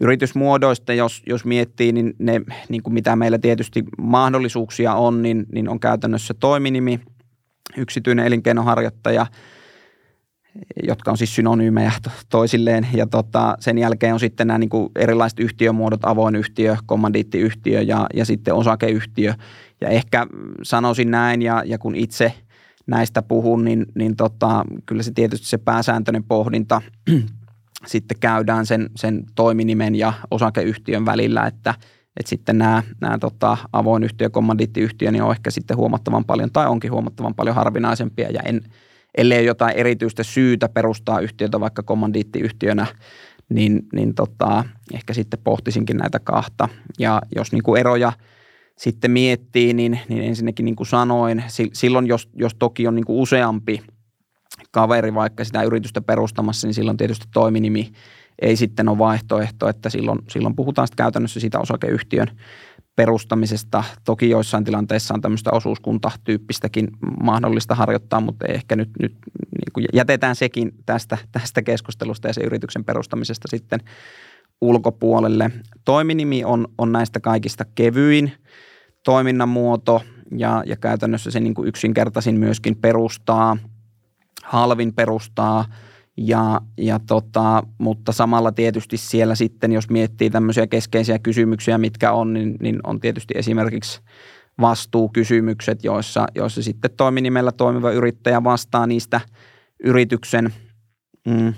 yritysmuodoista, 0.00 0.92
jos, 0.92 1.22
jos 1.26 1.44
miettii, 1.44 1.92
niin 1.92 2.14
ne, 2.18 2.40
niin 2.68 2.82
kuin 2.82 2.94
mitä 2.94 3.16
meillä 3.16 3.38
tietysti 3.38 3.84
mahdollisuuksia 3.98 4.94
on, 4.94 5.22
niin, 5.22 5.46
niin 5.52 5.68
on 5.68 5.80
käytännössä 5.80 6.34
toiminimi, 6.34 7.00
yksityinen 7.76 8.26
elinkeinoharjoittaja, 8.26 9.26
jotka 10.82 11.10
on 11.10 11.18
siis 11.18 11.34
synonyymejä 11.34 11.92
toisilleen. 12.28 12.86
Ja 12.94 13.06
tota, 13.06 13.56
sen 13.60 13.78
jälkeen 13.78 14.14
on 14.14 14.20
sitten 14.20 14.46
nämä 14.46 14.58
niin 14.58 14.70
kuin 14.70 14.88
erilaiset 14.96 15.40
yhtiömuodot, 15.40 16.04
avoin 16.04 16.36
yhtiö, 16.36 16.76
kommandiittiyhtiö 16.86 17.82
ja, 17.82 18.06
ja 18.14 18.24
sitten 18.24 18.54
osakeyhtiö. 18.54 19.34
Ja 19.80 19.88
ehkä 19.88 20.26
sanoisin 20.62 21.10
näin, 21.10 21.42
ja, 21.42 21.62
ja 21.66 21.78
kun 21.78 21.94
itse 21.94 22.32
näistä 22.86 23.22
puhun, 23.22 23.64
niin, 23.64 23.86
niin 23.94 24.16
tota, 24.16 24.64
kyllä 24.86 25.02
se 25.02 25.12
tietysti 25.12 25.46
se 25.46 25.58
pääsääntöinen 25.58 26.24
pohdinta 26.24 26.82
sitten 27.86 28.18
käydään 28.20 28.66
sen, 28.66 28.90
sen 28.96 29.24
toiminimen 29.34 29.94
ja 29.94 30.12
osakeyhtiön 30.30 31.06
välillä, 31.06 31.46
että, 31.46 31.74
että 32.16 32.30
sitten 32.30 32.58
nämä, 32.58 32.82
nämä 33.00 33.18
tota, 33.18 33.56
avoin 33.72 34.04
yhtiö, 34.04 34.30
kommandiittiyhtiö, 34.30 35.10
niin 35.10 35.22
on 35.22 35.30
ehkä 35.30 35.50
sitten 35.50 35.76
huomattavan 35.76 36.24
paljon 36.24 36.50
tai 36.52 36.66
onkin 36.66 36.92
huomattavan 36.92 37.34
paljon 37.34 37.56
harvinaisempia 37.56 38.30
ja 38.30 38.40
en, 38.44 38.60
ellei 39.14 39.38
ole 39.38 39.46
jotain 39.46 39.76
erityistä 39.76 40.22
syytä 40.22 40.68
perustaa 40.68 41.20
yhtiötä 41.20 41.60
vaikka 41.60 41.82
kommandiittiyhtiönä, 41.82 42.86
niin, 43.48 43.82
niin 43.92 44.14
tota, 44.14 44.64
ehkä 44.94 45.14
sitten 45.14 45.40
pohtisinkin 45.44 45.96
näitä 45.96 46.18
kahta. 46.18 46.68
Ja 46.98 47.22
jos 47.36 47.52
niin 47.52 47.62
kuin 47.62 47.80
eroja 47.80 48.12
sitten 48.76 49.10
miettii, 49.10 49.74
niin, 49.74 50.00
niin 50.08 50.22
ensinnäkin 50.22 50.64
niin 50.64 50.76
kuin 50.76 50.86
sanoin, 50.86 51.44
silloin 51.72 52.06
jos, 52.06 52.28
jos 52.34 52.54
toki 52.54 52.86
on 52.86 52.94
niin 52.94 53.04
kuin 53.04 53.20
useampi– 53.20 53.80
kaveri 54.70 55.14
vaikka 55.14 55.44
sitä 55.44 55.62
yritystä 55.62 56.00
perustamassa, 56.00 56.66
niin 56.66 56.74
silloin 56.74 56.96
tietysti 56.96 57.26
toiminimi 57.32 57.92
ei 58.38 58.56
sitten 58.56 58.88
ole 58.88 58.98
vaihtoehto, 58.98 59.68
että 59.68 59.90
silloin, 59.90 60.18
silloin 60.28 60.56
puhutaan 60.56 60.88
sitten 60.88 61.04
käytännössä 61.04 61.40
siitä 61.40 61.60
osakeyhtiön 61.60 62.28
perustamisesta. 62.96 63.84
Toki 64.04 64.30
joissain 64.30 64.64
tilanteissa 64.64 65.14
on 65.14 65.20
tämmöistä 65.20 65.50
osuuskuntatyyppistäkin 65.52 66.88
mahdollista 67.22 67.74
harjoittaa, 67.74 68.20
mutta 68.20 68.46
ehkä 68.46 68.76
nyt, 68.76 68.90
nyt 69.02 69.12
niin 69.32 69.72
kuin 69.72 69.86
jätetään 69.92 70.36
sekin 70.36 70.72
tästä, 70.86 71.18
tästä 71.32 71.62
keskustelusta 71.62 72.28
ja 72.28 72.34
se 72.34 72.40
yrityksen 72.40 72.84
perustamisesta 72.84 73.48
sitten 73.50 73.80
ulkopuolelle. 74.60 75.50
Toiminimi 75.84 76.44
on, 76.44 76.68
on 76.78 76.92
näistä 76.92 77.20
kaikista 77.20 77.64
kevyin 77.74 78.32
toiminnan 79.04 79.48
muoto 79.48 80.02
ja, 80.36 80.62
ja 80.66 80.76
käytännössä 80.76 81.30
se 81.30 81.40
niin 81.40 81.54
kuin 81.54 81.68
yksinkertaisin 81.68 82.38
myöskin 82.38 82.76
perustaa– 82.76 83.56
halvin 84.44 84.94
perustaa, 84.94 85.64
ja, 86.16 86.60
ja 86.78 86.98
tota, 87.06 87.62
mutta 87.78 88.12
samalla 88.12 88.52
tietysti 88.52 88.96
siellä 88.96 89.34
sitten, 89.34 89.72
jos 89.72 89.90
miettii 89.90 90.30
tämmöisiä 90.30 90.66
keskeisiä 90.66 91.18
kysymyksiä, 91.18 91.78
mitkä 91.78 92.12
on, 92.12 92.32
niin, 92.32 92.56
niin 92.60 92.80
on 92.84 93.00
tietysti 93.00 93.34
esimerkiksi 93.36 94.00
vastuukysymykset, 94.60 95.84
joissa, 95.84 96.26
joissa 96.34 96.62
sitten 96.62 96.90
toiminimellä 96.96 97.52
toimiva 97.52 97.90
yrittäjä 97.90 98.44
vastaa 98.44 98.86
niistä 98.86 99.20
yrityksen 99.84 100.54
mm, 101.28 101.54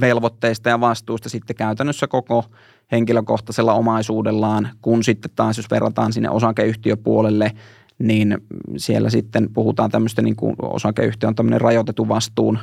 velvoitteista 0.00 0.68
ja 0.68 0.80
vastuusta 0.80 1.28
sitten 1.28 1.56
käytännössä 1.56 2.06
koko 2.06 2.44
henkilökohtaisella 2.92 3.74
omaisuudellaan, 3.74 4.68
kun 4.82 5.04
sitten 5.04 5.30
taas 5.36 5.56
jos 5.56 5.70
verrataan 5.70 6.12
sinne 6.12 6.30
osakeyhtiöpuolelle, 6.30 7.52
niin 7.98 8.38
siellä 8.76 9.10
sitten 9.10 9.52
puhutaan 9.52 9.90
tämmöistä 9.90 10.22
niin 10.22 10.36
kuin 10.36 10.56
osakeyhtiö 10.62 11.28
on 11.28 11.34
tämmöinen 11.34 11.60
rajoitetun 11.60 12.08
vastuun 12.08 12.58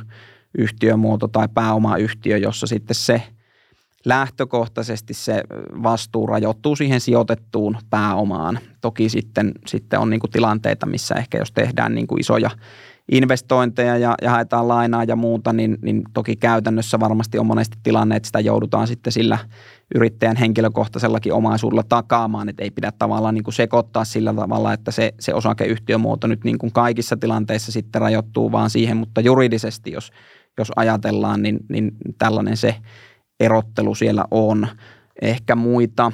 yhtiömuoto 0.58 1.28
tai 1.28 1.48
pääomayhtiö, 1.54 2.36
jossa 2.36 2.66
sitten 2.66 2.94
se 2.94 3.22
lähtökohtaisesti 4.04 5.14
se 5.14 5.42
vastuu 5.82 6.26
rajoittuu 6.26 6.76
siihen 6.76 7.00
sijoitettuun 7.00 7.76
pääomaan. 7.90 8.58
Toki 8.80 9.08
sitten, 9.08 9.52
sitten 9.66 10.00
on 10.00 10.10
niin 10.10 10.20
kuin 10.20 10.30
tilanteita, 10.30 10.86
missä 10.86 11.14
ehkä 11.14 11.38
jos 11.38 11.52
tehdään 11.52 11.94
niin 11.94 12.06
kuin 12.06 12.20
isoja 12.20 12.50
investointeja 13.12 13.98
ja, 13.98 14.14
ja 14.22 14.30
haetaan 14.30 14.68
lainaa 14.68 15.04
ja 15.04 15.16
muuta, 15.16 15.52
niin, 15.52 15.78
niin 15.82 16.02
toki 16.12 16.36
käytännössä 16.36 17.00
varmasti 17.00 17.38
on 17.38 17.46
monesti 17.46 17.78
tilanne, 17.82 18.16
että 18.16 18.26
sitä 18.26 18.40
joudutaan 18.40 18.86
sitten 18.86 19.12
sillä 19.12 19.38
yrittäjän 19.94 20.36
henkilökohtaisellakin 20.36 21.32
omaisuudella 21.32 21.82
takaamaan, 21.88 22.48
että 22.48 22.64
ei 22.64 22.70
pidä 22.70 22.92
tavallaan 22.98 23.34
niin 23.34 23.44
kuin 23.44 23.54
sekoittaa 23.54 24.04
sillä 24.04 24.34
tavalla, 24.34 24.72
että 24.72 24.90
se, 24.90 25.14
se 25.20 25.34
osakeyhtiömuoto 25.34 26.26
nyt 26.26 26.44
niin 26.44 26.58
kuin 26.58 26.72
kaikissa 26.72 27.16
tilanteissa 27.16 27.72
sitten 27.72 28.00
rajoittuu 28.00 28.52
vaan 28.52 28.70
siihen, 28.70 28.96
mutta 28.96 29.20
juridisesti, 29.20 29.92
jos, 29.92 30.10
jos 30.58 30.72
ajatellaan, 30.76 31.42
niin, 31.42 31.58
niin 31.68 31.92
tällainen 32.18 32.56
se 32.56 32.76
erottelu 33.40 33.94
siellä 33.94 34.24
on. 34.30 34.68
Ehkä 35.22 35.54
muita 35.54 36.12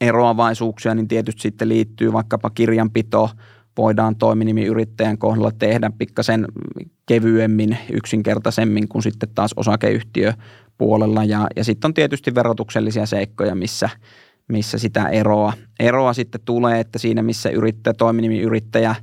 eroavaisuuksia, 0.00 0.94
niin 0.94 1.08
tietysti 1.08 1.42
sitten 1.42 1.68
liittyy 1.68 2.12
vaikkapa 2.12 2.50
kirjanpito, 2.50 3.30
voidaan 3.76 4.16
toiminimiyrittäjän 4.16 5.18
kohdalla 5.18 5.52
tehdä 5.58 5.90
pikkasen 5.98 6.46
kevyemmin, 7.06 7.78
yksinkertaisemmin 7.92 8.88
kuin 8.88 9.02
sitten 9.02 9.28
taas 9.34 9.52
osakeyhtiö 9.56 10.32
puolella. 10.78 11.24
Ja, 11.24 11.46
ja 11.56 11.64
sitten 11.64 11.88
on 11.88 11.94
tietysti 11.94 12.34
verotuksellisia 12.34 13.06
seikkoja, 13.06 13.54
missä, 13.54 13.88
missä 14.48 14.78
sitä 14.78 15.08
eroa, 15.08 15.52
eroa 15.80 16.12
sitten 16.12 16.40
tulee, 16.44 16.80
että 16.80 16.98
siinä 16.98 17.22
missä 17.22 17.50
yrittäjä, 17.50 17.94
toiminimiyrittäjä 17.94 18.94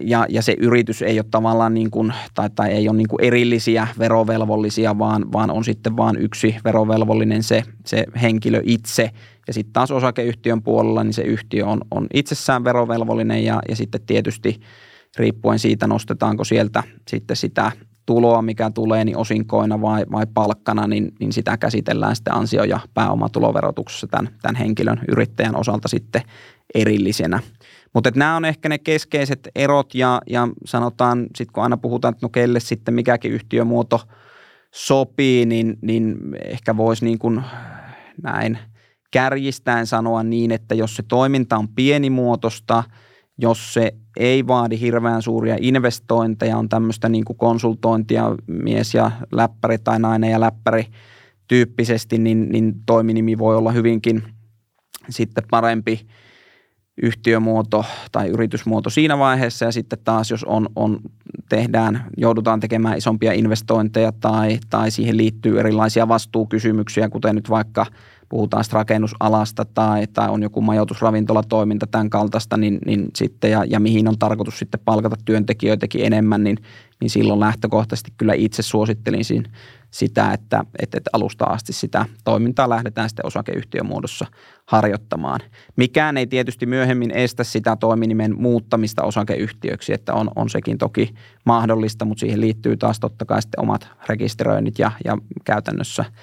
ja, 0.00 0.26
ja 0.28 0.42
se 0.42 0.56
yritys 0.58 1.02
ei 1.02 1.18
ole 1.18 1.26
tavallaan 1.30 1.74
niin 1.74 1.90
kuin, 1.90 2.12
tai, 2.34 2.50
tai 2.54 2.70
ei 2.70 2.88
ole 2.88 2.96
niin 2.96 3.08
kuin 3.08 3.24
erillisiä 3.24 3.88
verovelvollisia, 3.98 4.98
vaan, 4.98 5.32
vaan 5.32 5.50
on 5.50 5.64
sitten 5.64 5.96
vain 5.96 6.16
yksi 6.16 6.56
verovelvollinen 6.64 7.42
se, 7.42 7.62
se 7.86 8.04
henkilö 8.22 8.60
itse. 8.64 9.10
Ja 9.46 9.52
sitten 9.52 9.72
taas 9.72 9.90
osakeyhtiön 9.90 10.62
puolella, 10.62 11.04
niin 11.04 11.14
se 11.14 11.22
yhtiö 11.22 11.66
on, 11.66 11.80
on 11.90 12.06
itsessään 12.14 12.64
verovelvollinen 12.64 13.44
ja, 13.44 13.60
ja 13.68 13.76
sitten 13.76 14.00
tietysti 14.06 14.60
riippuen 15.16 15.58
siitä, 15.58 15.86
nostetaanko 15.86 16.44
sieltä 16.44 16.82
sitten 17.08 17.36
sitä 17.36 17.72
tuloa, 18.06 18.42
mikä 18.42 18.70
tulee, 18.70 19.04
niin 19.04 19.16
osinkoina 19.16 19.80
vai, 19.80 20.04
vai 20.12 20.26
palkkana, 20.34 20.86
niin, 20.86 21.12
niin 21.20 21.32
sitä 21.32 21.56
käsitellään 21.56 22.16
sitten 22.16 22.34
ansio- 22.34 22.64
ja 22.64 22.80
pääomatuloverotuksessa 22.94 24.06
tämän, 24.06 24.28
tämän 24.42 24.56
henkilön 24.56 25.00
yrittäjän 25.08 25.56
osalta 25.56 25.88
sitten 25.88 26.22
erillisenä. 26.74 27.40
Mutta 27.94 28.10
nämä 28.14 28.36
on 28.36 28.44
ehkä 28.44 28.68
ne 28.68 28.78
keskeiset 28.78 29.48
erot 29.54 29.94
ja, 29.94 30.20
ja 30.26 30.48
sanotaan 30.64 31.26
sitten 31.36 31.52
kun 31.52 31.62
aina 31.62 31.76
puhutaan, 31.76 32.14
että 32.14 32.26
no 32.26 32.30
kelle 32.30 32.60
sitten 32.60 32.94
mikäkin 32.94 33.32
yhtiömuoto 33.32 34.00
sopii, 34.74 35.46
niin, 35.46 35.78
niin 35.82 36.16
ehkä 36.44 36.76
voisi 36.76 37.04
niin 37.04 37.18
kuin 37.18 37.42
näin 38.22 38.58
kärjistäen 39.10 39.86
sanoa 39.86 40.22
niin, 40.22 40.52
että 40.52 40.74
jos 40.74 40.96
se 40.96 41.02
toiminta 41.02 41.56
on 41.56 41.68
pienimuotoista– 41.68 42.84
jos 43.38 43.74
se 43.74 43.94
ei 44.16 44.46
vaadi 44.46 44.80
hirveän 44.80 45.22
suuria 45.22 45.56
investointeja, 45.60 46.56
on 46.56 46.68
tämmöistä 46.68 47.08
niin 47.08 47.24
kuin 47.24 47.36
konsultointia 47.36 48.34
mies 48.46 48.94
ja 48.94 49.10
läppäri 49.32 49.78
tai 49.78 49.98
nainen 49.98 50.30
ja 50.30 50.40
läppäri 50.40 50.86
tyyppisesti, 51.48 52.18
niin, 52.18 52.48
niin 52.48 52.74
toiminimi 52.86 53.38
voi 53.38 53.56
olla 53.56 53.72
hyvinkin 53.72 54.22
sitten 55.08 55.44
parempi 55.50 56.06
yhtiömuoto 57.02 57.84
tai 58.12 58.28
yritysmuoto 58.28 58.90
siinä 58.90 59.18
vaiheessa. 59.18 59.64
Ja 59.64 59.72
sitten 59.72 59.98
taas 60.04 60.30
jos 60.30 60.44
on, 60.44 60.68
on 60.76 61.00
tehdään, 61.48 62.04
joudutaan 62.16 62.60
tekemään 62.60 62.98
isompia 62.98 63.32
investointeja 63.32 64.12
tai, 64.12 64.58
tai 64.70 64.90
siihen 64.90 65.16
liittyy 65.16 65.60
erilaisia 65.60 66.08
vastuukysymyksiä, 66.08 67.08
kuten 67.08 67.34
nyt 67.34 67.50
vaikka– 67.50 67.86
puhutaan 68.28 68.64
rakennusalasta 68.72 69.64
tai, 69.64 70.06
tai 70.06 70.28
on 70.28 70.42
joku 70.42 70.60
majoitusravintolatoiminta 70.60 71.86
tämän 71.86 72.10
kaltaista, 72.10 72.56
niin, 72.56 72.78
niin 72.86 73.06
sitten 73.16 73.50
ja, 73.50 73.64
ja 73.68 73.80
mihin 73.80 74.08
on 74.08 74.18
tarkoitus 74.18 74.58
sitten 74.58 74.80
palkata 74.84 75.16
työntekijöitäkin 75.24 76.04
enemmän, 76.04 76.44
niin, 76.44 76.56
niin 77.00 77.10
silloin 77.10 77.40
lähtökohtaisesti 77.40 78.12
kyllä 78.16 78.34
itse 78.34 78.62
suosittelin 78.62 79.24
siinä 79.24 79.50
sitä, 79.94 80.32
että, 80.32 80.64
että, 80.78 80.98
että 80.98 81.10
alusta 81.12 81.44
asti 81.44 81.72
sitä 81.72 82.06
toimintaa 82.24 82.68
lähdetään 82.68 83.08
sitten 83.08 83.26
osakeyhtiömuodossa 83.26 84.26
harjoittamaan. 84.66 85.40
Mikään 85.76 86.16
ei 86.16 86.26
tietysti 86.26 86.66
myöhemmin 86.66 87.10
estä 87.10 87.44
sitä 87.44 87.76
toiminimen 87.76 88.40
muuttamista 88.40 89.02
osakeyhtiöksi, 89.02 89.92
että 89.92 90.14
on, 90.14 90.30
on 90.36 90.50
sekin 90.50 90.78
toki 90.78 91.14
mahdollista, 91.44 92.04
mutta 92.04 92.20
siihen 92.20 92.40
liittyy 92.40 92.76
taas 92.76 93.00
totta 93.00 93.24
kai 93.24 93.42
sitten 93.42 93.60
omat 93.60 93.88
rekisteröinnit 94.08 94.78
ja, 94.78 94.90
ja 95.04 95.18
käytännössä– 95.44 96.04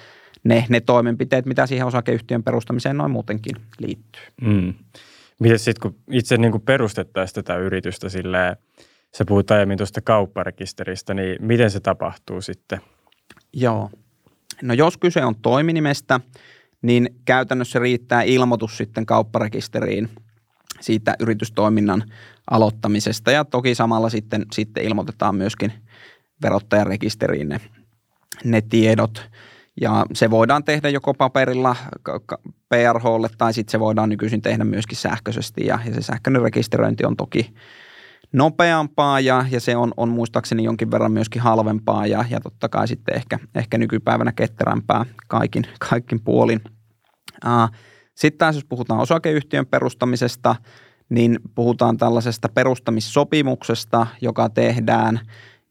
ne, 0.44 0.66
ne 0.68 0.80
toimenpiteet, 0.80 1.46
mitä 1.46 1.66
siihen 1.66 1.86
osakeyhtiön 1.86 2.42
perustamiseen 2.42 2.96
noin 2.96 3.10
muutenkin 3.10 3.56
liittyy. 3.78 4.22
Mm. 4.40 4.74
Miten 5.40 5.58
sitten, 5.58 5.90
kun 5.90 6.00
itse 6.10 6.36
niin 6.36 6.52
kuin 6.52 6.62
perustettaisiin 6.62 7.34
tätä 7.34 7.56
yritystä 7.56 8.08
silleen, 8.08 8.56
sä 9.16 9.24
puhuit 9.24 9.50
aiemmin 9.50 9.78
tuosta 9.78 10.00
kaupparekisteristä, 10.00 11.14
niin 11.14 11.36
miten 11.40 11.70
se 11.70 11.80
tapahtuu 11.80 12.40
sitten? 12.40 12.80
Joo. 13.52 13.90
No 14.62 14.74
jos 14.74 14.96
kyse 14.96 15.24
on 15.24 15.34
toiminimestä, 15.34 16.20
niin 16.82 17.16
käytännössä 17.24 17.78
riittää 17.78 18.22
ilmoitus 18.22 18.76
sitten 18.76 19.06
kaupparekisteriin 19.06 20.08
siitä 20.80 21.16
yritystoiminnan 21.20 22.04
aloittamisesta 22.50 23.30
ja 23.30 23.44
toki 23.44 23.74
samalla 23.74 24.10
sitten, 24.10 24.46
sitten 24.52 24.84
ilmoitetaan 24.84 25.34
myöskin 25.34 25.72
verottajan 26.42 26.86
rekisteriin 26.86 27.48
ne, 27.48 27.60
ne 28.44 28.60
tiedot. 28.60 29.30
Ja 29.80 30.06
se 30.14 30.30
voidaan 30.30 30.64
tehdä 30.64 30.88
joko 30.88 31.14
paperilla 31.14 31.76
PRHlle 32.68 33.28
tai 33.38 33.52
sitten 33.52 33.72
se 33.72 33.80
voidaan 33.80 34.08
nykyisin 34.08 34.42
tehdä 34.42 34.64
myöskin 34.64 34.96
sähköisesti 34.96 35.66
ja, 35.66 35.78
ja 35.86 35.94
se 35.94 36.02
sähköinen 36.02 36.42
rekisteröinti 36.42 37.04
on 37.04 37.16
toki 37.16 37.54
nopeampaa 38.32 39.20
ja, 39.20 39.46
ja 39.50 39.60
se 39.60 39.76
on, 39.76 39.92
on 39.96 40.08
muistaakseni 40.08 40.64
jonkin 40.64 40.90
verran 40.90 41.12
myöskin 41.12 41.42
halvempaa 41.42 42.06
ja, 42.06 42.24
ja 42.30 42.40
totta 42.40 42.68
kai 42.68 42.88
sitten 42.88 43.16
ehkä, 43.16 43.38
ehkä 43.54 43.78
nykypäivänä 43.78 44.32
ketterämpää 44.32 45.04
kaikin, 45.28 45.64
kaikin 45.90 46.20
puolin. 46.20 46.60
Sitten 48.14 48.38
taas 48.38 48.54
jos 48.54 48.64
puhutaan 48.64 49.00
osakeyhtiön 49.00 49.66
perustamisesta, 49.66 50.56
niin 51.08 51.38
puhutaan 51.54 51.96
tällaisesta 51.96 52.48
perustamissopimuksesta, 52.48 54.06
joka 54.20 54.48
tehdään, 54.48 55.20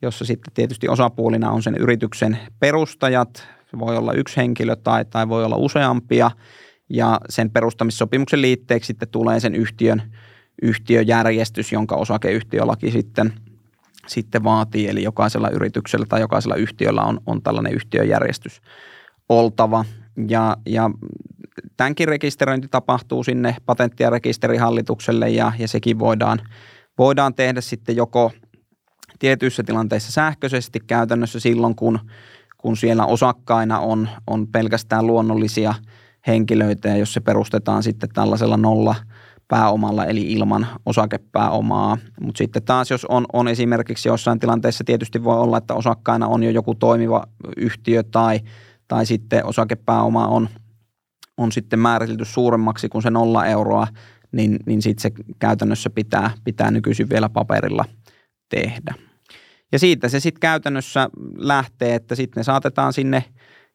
jossa 0.01 0.25
sitten 0.25 0.53
tietysti 0.53 0.87
osapuolina 0.87 1.51
on 1.51 1.63
sen 1.63 1.75
yrityksen 1.75 2.37
perustajat, 2.59 3.47
se 3.71 3.79
voi 3.79 3.97
olla 3.97 4.13
yksi 4.13 4.37
henkilö 4.37 4.75
tai, 4.75 5.05
tai 5.05 5.29
voi 5.29 5.45
olla 5.45 5.55
useampia, 5.55 6.31
ja 6.89 7.19
sen 7.29 7.51
perustamissopimuksen 7.51 8.41
liitteeksi 8.41 8.87
sitten 8.87 9.09
tulee 9.09 9.39
sen 9.39 9.55
yhtiön, 9.55 10.01
yhtiöjärjestys, 10.61 11.71
jonka 11.71 11.95
osakeyhtiölaki 11.95 12.91
sitten, 12.91 13.33
sitten 14.07 14.43
vaatii, 14.43 14.89
eli 14.89 15.03
jokaisella 15.03 15.49
yrityksellä 15.49 16.05
tai 16.09 16.19
jokaisella 16.21 16.55
yhtiöllä 16.55 17.01
on, 17.01 17.21
on 17.25 17.41
tällainen 17.41 17.73
yhtiöjärjestys 17.73 18.61
oltava. 19.29 19.85
Ja, 20.27 20.57
ja 20.65 20.89
tämänkin 21.77 22.07
rekisteröinti 22.07 22.67
tapahtuu 22.67 23.23
sinne 23.23 23.55
patentti- 23.65 24.03
ja 24.03 24.09
rekisterihallitukselle 24.09 25.29
ja, 25.29 25.51
ja 25.59 25.67
sekin 25.67 25.99
voidaan, 25.99 26.39
voidaan 26.97 27.33
tehdä 27.33 27.61
sitten 27.61 27.95
joko 27.95 28.31
tietyissä 29.19 29.63
tilanteissa 29.63 30.11
sähköisesti 30.11 30.79
käytännössä 30.79 31.39
silloin, 31.39 31.75
kun, 31.75 31.99
kun 32.57 32.77
siellä 32.77 33.05
osakkaina 33.05 33.79
on, 33.79 34.09
on 34.27 34.47
pelkästään 34.47 35.07
luonnollisia 35.07 35.73
henkilöitä 36.27 36.87
ja 36.87 36.97
jos 36.97 37.13
se 37.13 37.19
perustetaan 37.19 37.83
sitten 37.83 38.09
tällaisella 38.13 38.57
nolla 38.57 38.95
pääomalla 39.51 40.05
eli 40.05 40.31
ilman 40.31 40.67
osakepääomaa. 40.85 41.97
Mutta 42.21 42.37
sitten 42.37 42.63
taas, 42.63 42.91
jos 42.91 43.05
on, 43.05 43.25
on 43.33 43.47
esimerkiksi 43.47 44.09
jossain 44.09 44.39
tilanteessa 44.39 44.83
tietysti 44.83 45.23
voi 45.23 45.39
olla, 45.39 45.57
että 45.57 45.73
osakkaina 45.73 46.27
on 46.27 46.43
jo 46.43 46.49
joku 46.49 46.75
toimiva 46.75 47.23
yhtiö 47.57 48.03
tai, 48.03 48.39
tai 48.87 49.05
sitten 49.05 49.45
osakepääoma 49.45 50.27
on– 50.27 50.49
on 51.41 51.51
sitten 51.51 51.79
määritelty 51.79 52.25
suuremmaksi 52.25 52.89
kuin 52.89 53.01
se 53.01 53.09
nolla 53.09 53.45
euroa, 53.45 53.87
niin, 54.31 54.59
niin 54.65 54.81
sitten 54.81 55.01
se 55.01 55.23
käytännössä 55.39 55.89
pitää, 55.89 56.31
pitää 56.43 56.71
nykyisin 56.71 57.09
vielä 57.09 57.29
paperilla 57.29 57.85
tehdä. 58.49 58.93
Ja 59.71 59.79
siitä 59.79 60.09
se 60.09 60.19
sitten 60.19 60.39
käytännössä 60.39 61.09
lähtee, 61.35 61.95
että 61.95 62.15
sitten 62.15 62.39
ne 62.39 62.43
saatetaan 62.43 62.93
sinne 62.93 63.23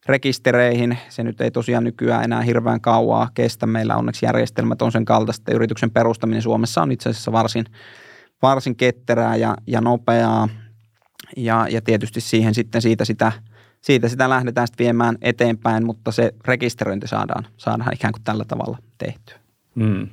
rekistereihin. 0.08 0.98
Se 1.08 1.22
nyt 1.22 1.40
ei 1.40 1.50
tosiaan 1.50 1.84
nykyään 1.84 2.24
enää 2.24 2.42
hirveän 2.42 2.80
kauaa 2.80 3.28
kestä. 3.34 3.66
Meillä 3.66 3.96
onneksi 3.96 4.26
järjestelmät 4.26 4.82
on 4.82 4.92
sen 4.92 5.04
kaltaista. 5.04 5.54
Yrityksen 5.54 5.90
perustaminen 5.90 6.42
Suomessa 6.42 6.82
on 6.82 6.92
itse 6.92 7.08
asiassa 7.08 7.32
varsin, 7.32 7.64
varsin 8.42 8.76
ketterää 8.76 9.36
ja, 9.36 9.56
ja 9.66 9.80
nopeaa. 9.80 10.48
Ja, 11.36 11.66
ja 11.70 11.82
tietysti 11.82 12.20
siihen 12.20 12.54
sitten 12.54 12.82
siitä 12.82 13.04
sitä– 13.04 13.32
siitä 13.86 14.08
sitä 14.08 14.28
lähdetään 14.28 14.66
sitten 14.66 14.84
viemään 14.84 15.18
eteenpäin, 15.22 15.86
mutta 15.86 16.12
se 16.12 16.32
rekisteröinti 16.44 17.08
saadaan, 17.08 17.46
saadaan 17.56 17.94
ikään 17.94 18.12
kuin 18.12 18.24
tällä 18.24 18.44
tavalla 18.44 18.78
tehtyä. 18.98 19.36
Mm. 19.74 20.08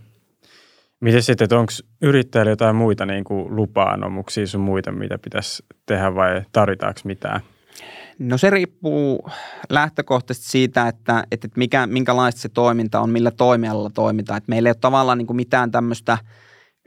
Miten 0.99 1.23
sitten, 1.23 1.45
että 1.45 1.59
onko 1.59 1.73
yrittäjällä 2.01 2.51
jotain 2.51 2.75
muita 2.75 3.05
niin 3.05 3.23
kuin 3.23 3.55
lupa-anomuksia 3.55 4.47
sun 4.47 4.61
muita, 4.61 4.91
mitä 4.91 5.17
pitäisi 5.17 5.63
tehdä 5.85 6.15
vai 6.15 6.41
tarvitaanko 6.51 6.99
mitään? 7.03 7.41
No 8.19 8.37
se 8.37 8.49
riippuu 8.49 9.29
lähtökohtaisesti 9.69 10.51
siitä, 10.51 10.87
että, 10.87 11.23
että 11.31 11.47
mikä, 11.57 11.87
minkälaista 11.87 12.41
se 12.41 12.49
toiminta 12.49 12.99
on, 12.99 13.09
millä 13.09 13.31
toimialalla 13.31 13.89
toimitaan. 13.89 14.37
Että 14.37 14.49
meillä 14.49 14.67
ei 14.67 14.71
ole 14.71 14.77
tavallaan 14.81 15.17
niin 15.17 15.27
kuin 15.27 15.37
mitään 15.37 15.71
tämmöistä 15.71 16.17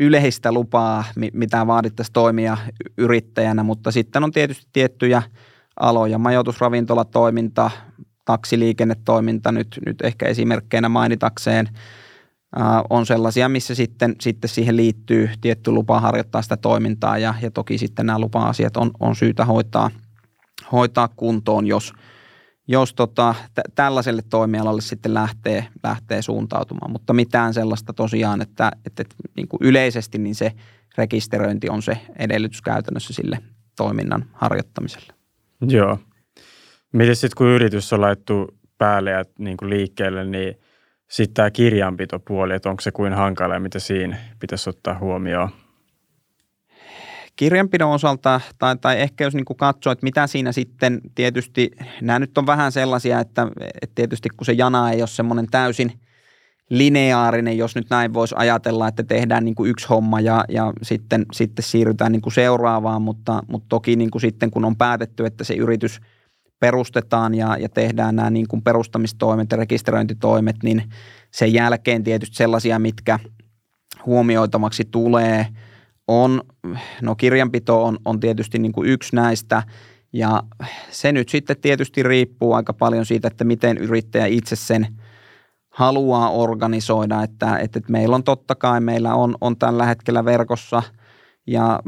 yleistä 0.00 0.52
lupaa, 0.52 1.04
mitä 1.33 1.66
vaadittaisiin 1.66 2.12
toimia 2.12 2.56
yrittäjänä, 2.99 3.62
mutta 3.62 3.90
sitten 3.90 4.25
on 4.25 4.33
tietysti 4.33 4.66
tiettyjä– 4.73 5.23
aloja. 5.80 6.18
Majoitusravintolatoiminta, 6.18 7.70
taksiliikennetoiminta 8.24 9.53
nyt, 9.53 9.81
nyt 9.87 10.03
ehkä 10.03 10.27
esimerkkeinä 10.27 10.88
mainitakseen 10.88 11.68
on 12.90 13.07
sellaisia, 13.07 13.48
missä 13.48 13.74
sitten, 13.74 14.16
sitten 14.20 14.51
siihen 14.51 14.77
liittyy 14.77 15.31
tietty 15.40 15.70
lupa 15.70 16.01
harjoittaa 16.01 16.42
sitä 16.42 16.57
toimintaa 16.57 17.18
ja, 17.18 17.35
ja 17.42 17.51
toki 17.51 17.79
sitten 17.79 18.07
nämä 18.07 18.18
lupa-asiat 18.18 18.77
on, 18.77 18.90
on 19.01 19.16
syytä 19.16 19.44
hoitaa, 19.44 19.90
hoitaa 20.73 21.09
kuntoon, 21.16 21.66
jos, 21.66 21.92
jos 22.69 22.95
tota, 22.95 23.35
t- 23.55 23.75
tällaiselle 23.75 24.23
toimialalle 24.31 24.83
sitten 24.83 25.14
lähtee, 25.14 25.66
lähtee 25.83 26.23
suuntautumaan. 26.23 26.90
Mutta 26.90 27.12
mitään 27.12 27.55
sellaista 27.55 27.92
tosiaan, 27.92 28.42
että, 28.42 28.71
että, 28.87 29.03
että 29.03 29.14
niin 29.37 29.49
kuin 29.49 29.61
yleisesti 29.62 30.19
niin 30.19 30.35
se 30.35 30.53
rekisteröinti 30.99 31.69
on 31.69 31.83
se 31.83 31.99
edellytys 32.19 32.62
käytännössä 32.62 33.12
sille 33.14 33.38
toiminnan 33.77 34.25
harjoittamiselle. 34.33 35.12
Joo. 35.69 35.99
Miten 36.92 37.16
sitten 37.16 37.37
kun 37.37 37.47
yritys 37.47 37.92
on 37.92 38.01
laittu 38.01 38.59
päälle 38.79 39.11
ja 39.11 39.25
niin 39.38 39.57
kuin 39.57 39.71
liikkeelle, 39.71 40.25
niin 40.25 40.55
sitten 41.11 41.35
tämä 41.35 41.51
kirjanpitopuoli, 41.51 42.55
että 42.55 42.71
onko 42.71 42.81
se 42.81 42.92
kuin 42.92 43.12
hankala 43.12 43.55
ja 43.55 43.61
mitä 43.61 43.79
siinä 43.79 44.19
pitäisi 44.40 44.71
ottaa 44.71 44.99
huomioon? 44.99 45.51
Kirjanpidon 47.37 47.90
osalta, 47.90 48.40
tai, 48.59 48.77
tai 48.77 49.01
ehkä 49.01 49.25
jos 49.25 49.35
niin 49.35 49.44
katsoo, 49.57 49.92
että 49.92 50.05
mitä 50.05 50.27
siinä 50.27 50.53
sitten 50.53 51.01
tietysti, 51.14 51.70
nämä 52.01 52.18
nyt 52.18 52.38
on 52.38 52.46
vähän 52.46 52.72
sellaisia, 52.72 53.20
että, 53.20 53.46
että 53.83 53.94
tietysti 53.94 54.29
kun 54.37 54.44
se 54.44 54.53
jana 54.53 54.90
ei 54.90 55.03
ole 55.03 55.07
semmoinen 55.07 55.46
täysin 55.51 55.92
lineaarinen, 56.70 57.59
jos 57.59 57.75
nyt 57.75 57.87
näin 57.90 58.14
voisi 58.14 58.35
ajatella, 58.38 58.88
että 58.88 59.03
tehdään 59.03 59.44
niin 59.44 59.55
kuin 59.55 59.70
yksi 59.70 59.88
homma 59.88 60.20
ja, 60.20 60.44
ja 60.49 60.72
sitten, 60.83 61.27
sitten 61.33 61.62
siirrytään 61.62 62.12
niin 62.12 62.22
kuin 62.22 62.33
seuraavaan, 62.33 63.03
mutta, 63.03 63.42
mutta 63.49 63.66
toki 63.68 63.96
niin 63.96 64.11
kuin 64.11 64.22
sitten 64.22 64.51
kun 64.51 64.64
on 64.64 64.77
päätetty, 64.77 65.27
että 65.27 65.44
se 65.44 65.55
yritys 65.55 66.01
perustetaan 66.61 67.35
ja, 67.35 67.57
ja 67.57 67.68
tehdään 67.68 68.16
nämä 68.16 68.31
niin 68.31 68.49
kuin 68.49 68.62
perustamistoimet 68.62 69.51
ja 69.51 69.57
rekisteröintitoimet, 69.57 70.57
niin 70.62 70.83
sen 71.31 71.53
jälkeen 71.53 72.05
tietysti 72.05 72.37
sellaisia, 72.37 72.79
mitkä 72.79 73.18
huomioitavaksi 74.07 74.85
tulee, 74.90 75.46
on, 76.09 76.42
no 77.03 77.14
kirjanpito 77.14 77.85
on, 77.85 77.99
on 78.05 78.21
tietysti 78.21 78.59
niin 78.59 78.73
kuin 78.73 78.88
yksi 78.88 79.16
näistä 79.16 79.62
ja 80.12 80.42
se 80.90 81.12
nyt 81.12 81.29
sitten 81.29 81.57
tietysti 81.61 82.03
riippuu 82.03 82.53
aika 82.53 82.73
paljon 82.73 83.07
siitä, 83.07 83.29
että 83.29 83.45
miten 83.45 83.79
yrittäjä 83.79 84.27
itse 84.27 84.57
sen– 84.57 84.87
haluaa 85.77 86.31
organisoida, 86.31 87.23
että, 87.23 87.59
että 87.59 87.81
meillä 87.88 88.16
on 88.16 88.25
totta 88.25 88.55
kai, 88.55 88.81
meillä 88.81 89.14
on, 89.14 89.37
on 89.40 89.57
tällä 89.57 89.87
hetkellä 89.87 90.25
verkossa 90.25 90.83
ja 91.47 91.81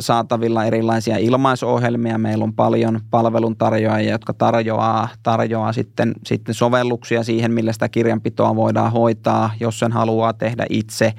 saatavilla 0.00 0.64
erilaisia 0.64 1.16
ilmaisohjelmia. 1.18 2.18
Meillä 2.18 2.44
on 2.44 2.54
paljon 2.54 3.00
palveluntarjoajia, 3.10 4.10
jotka 4.10 4.32
tarjoaa, 4.32 5.08
tarjoaa 5.22 5.72
sitten, 5.72 6.12
sitten 6.26 6.54
sovelluksia 6.54 7.22
siihen, 7.22 7.52
millä 7.52 7.72
sitä 7.72 7.88
kirjanpitoa 7.88 8.56
voidaan 8.56 8.92
hoitaa, 8.92 9.50
jos 9.60 9.78
sen 9.78 9.92
haluaa 9.92 10.32
tehdä 10.32 10.66
itse. 10.70 11.12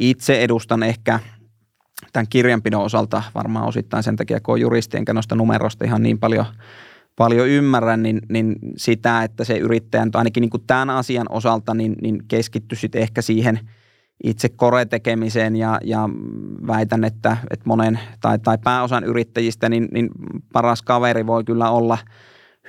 Itse 0.00 0.40
edustan 0.40 0.82
ehkä 0.82 1.20
tämän 2.12 2.26
kirjanpidon 2.30 2.82
osalta 2.82 3.22
varmaan 3.34 3.68
osittain 3.68 4.02
sen 4.02 4.16
takia, 4.16 4.40
kun 4.40 4.52
on 4.52 4.60
juristi, 4.60 4.96
enkä 4.96 5.12
noista 5.12 5.34
numerosta 5.34 5.84
ihan 5.84 6.02
niin 6.02 6.18
paljon– 6.18 6.46
paljon 7.16 7.48
ymmärrän, 7.48 8.02
niin, 8.02 8.20
niin 8.28 8.56
sitä, 8.76 9.22
että 9.22 9.44
se 9.44 9.56
yrittäjän, 9.56 10.10
ainakin 10.14 10.40
niin 10.40 10.50
kuin 10.50 10.62
tämän 10.66 10.90
asian 10.90 11.26
osalta, 11.30 11.74
niin, 11.74 11.96
niin 12.02 12.22
keskittyisi 12.28 12.88
ehkä 12.94 13.22
siihen 13.22 13.60
itse 14.24 14.48
koretekemiseen 14.48 15.56
ja, 15.56 15.78
ja 15.84 16.08
väitän, 16.66 17.04
että, 17.04 17.36
että 17.50 17.64
monen 17.66 17.98
tai, 18.20 18.38
tai 18.38 18.58
pääosan 18.64 19.04
yrittäjistä, 19.04 19.68
niin, 19.68 19.88
niin 19.92 20.10
paras 20.52 20.82
kaveri 20.82 21.26
voi 21.26 21.44
kyllä 21.44 21.70
olla 21.70 21.98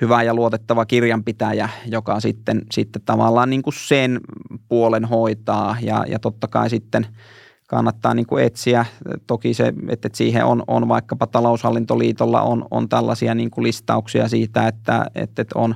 hyvä 0.00 0.22
ja 0.22 0.34
luotettava 0.34 0.86
kirjanpitäjä, 0.86 1.68
joka 1.86 2.20
sitten, 2.20 2.62
sitten 2.72 3.02
tavallaan 3.04 3.50
niin 3.50 3.62
kuin 3.62 3.74
sen 3.76 4.20
puolen 4.68 5.04
hoitaa 5.04 5.76
ja, 5.82 6.04
ja 6.08 6.18
totta 6.18 6.48
kai 6.48 6.70
sitten– 6.70 7.06
kannattaa 7.74 8.14
niin 8.14 8.26
kuin 8.26 8.44
etsiä. 8.44 8.84
Toki 9.26 9.54
se, 9.54 9.72
että 9.88 10.08
siihen 10.12 10.44
on, 10.44 10.62
on 10.66 10.88
vaikkapa 10.88 11.26
taloushallintoliitolla 11.26 12.42
on, 12.42 12.66
on 12.70 12.88
tällaisia 12.88 13.34
niin 13.34 13.50
kuin 13.50 13.62
listauksia 13.62 14.28
siitä, 14.28 14.68
että, 14.68 15.06
että 15.14 15.44
on 15.54 15.74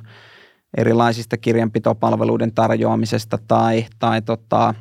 erilaisista 0.76 1.36
kirjanpitopalveluiden 1.36 2.54
tarjoamisesta 2.54 3.38
tai, 3.48 3.86
tai 3.98 4.22
tota, 4.22 4.74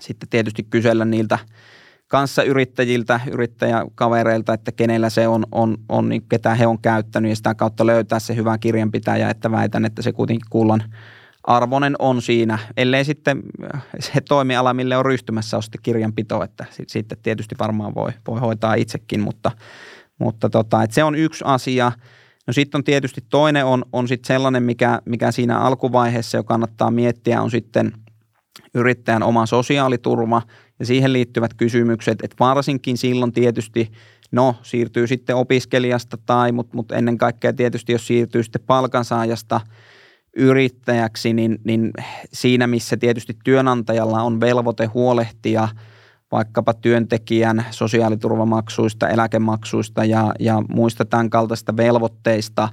sitten 0.00 0.28
tietysti 0.28 0.62
kysellä 0.62 1.04
niiltä 1.04 1.38
kanssa 2.08 2.42
yrittäjiltä, 2.42 3.20
yrittäjäkavereilta, 3.32 4.54
että 4.54 4.72
kenellä 4.72 5.10
se 5.10 5.28
on, 5.28 5.46
on, 5.52 5.76
on 5.88 6.08
niin 6.08 6.22
ketä 6.28 6.54
he 6.54 6.66
on 6.66 6.78
käyttänyt 6.78 7.28
ja 7.28 7.36
sitä 7.36 7.54
kautta 7.54 7.86
löytää 7.86 8.18
se 8.18 8.36
hyvä 8.36 8.58
kirjanpitäjä, 8.58 9.30
että 9.30 9.50
väitän, 9.50 9.84
että 9.84 10.02
se 10.02 10.12
kuitenkin 10.12 10.46
kullan 10.50 10.84
arvonen 11.44 11.96
on 11.98 12.22
siinä, 12.22 12.58
ellei 12.76 13.04
sitten 13.04 13.42
se 14.00 14.20
toimiala, 14.20 14.74
mille 14.74 14.96
on 14.96 15.06
ryhtymässä, 15.06 15.56
on 15.56 15.62
sitten 15.62 15.82
kirjanpito, 15.82 16.42
että 16.42 16.66
sitten 16.86 17.18
tietysti 17.22 17.54
varmaan 17.58 17.94
voi, 17.94 18.10
voi 18.28 18.40
hoitaa 18.40 18.74
itsekin, 18.74 19.20
mutta, 19.20 19.50
mutta 20.20 20.50
tota, 20.50 20.82
että 20.82 20.94
se 20.94 21.04
on 21.04 21.14
yksi 21.14 21.44
asia. 21.46 21.92
No 22.46 22.52
sitten 22.52 22.78
on 22.78 22.84
tietysti 22.84 23.24
toinen 23.30 23.64
on, 23.64 23.84
on 23.92 24.08
sitten 24.08 24.26
sellainen, 24.26 24.62
mikä, 24.62 25.00
mikä 25.04 25.32
siinä 25.32 25.58
alkuvaiheessa 25.58 26.36
jo 26.36 26.44
kannattaa 26.44 26.90
miettiä, 26.90 27.42
on 27.42 27.50
sitten 27.50 27.92
yrittäjän 28.74 29.22
oma 29.22 29.46
sosiaaliturva 29.46 30.42
ja 30.78 30.86
siihen 30.86 31.12
liittyvät 31.12 31.54
kysymykset, 31.54 32.18
että 32.22 32.36
varsinkin 32.40 32.98
silloin 32.98 33.32
tietysti, 33.32 33.92
no 34.32 34.56
siirtyy 34.62 35.06
sitten 35.06 35.36
opiskelijasta 35.36 36.18
tai, 36.26 36.52
mutta 36.52 36.76
mut 36.76 36.92
ennen 36.92 37.18
kaikkea 37.18 37.52
tietysti 37.52 37.92
jos 37.92 38.06
siirtyy 38.06 38.42
sitten 38.42 38.62
palkansaajasta 38.66 39.60
yrittäjäksi, 40.36 41.32
niin, 41.32 41.58
niin 41.64 41.90
siinä 42.32 42.66
missä 42.66 42.96
tietysti 42.96 43.36
työnantajalla 43.44 44.22
on 44.22 44.40
velvoite 44.40 44.86
huolehtia– 44.86 45.68
vaikkapa 46.34 46.74
työntekijän 46.74 47.64
sosiaaliturvamaksuista, 47.70 49.08
eläkemaksuista 49.08 50.04
ja, 50.04 50.34
ja 50.40 50.62
muista 50.68 51.04
tämän 51.04 51.30
kaltaista 51.30 51.76
velvoitteista, 51.76 52.68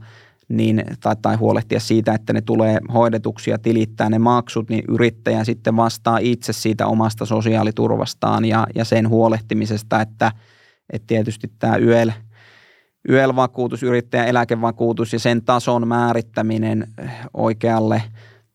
niin, 0.50 0.84
tai, 1.00 1.16
tai 1.22 1.36
huolehtia 1.36 1.80
siitä, 1.80 2.14
että 2.14 2.34
ne 2.34 2.42
tulee 2.42 2.80
hoidetuksi 2.94 3.52
ja 3.52 3.58
tilittää 3.58 4.10
ne 4.10 4.20
maksut, 4.20 4.70
niin 4.70 4.84
yrittäjä 4.88 5.44
sitten 5.44 5.76
vastaa 5.76 6.18
itse 6.18 6.54
siitä 6.54 6.88
omasta 6.88 7.26
sosiaaliturvastaan 7.26 8.46
ja, 8.46 8.68
ja 8.76 8.86
sen 8.86 9.10
huolehtimisesta, 9.10 10.02
että, 10.02 10.32
että 10.94 11.08
tietysti 11.08 11.52
tämä 11.60 11.78
YEL, 11.78 12.12
YEL-vakuutus, 13.10 13.84
yrittäjän 13.84 14.28
eläkevakuutus 14.28 15.14
ja 15.14 15.20
sen 15.20 15.44
tason 15.44 15.88
määrittäminen 15.88 16.88
oikealle 17.34 18.04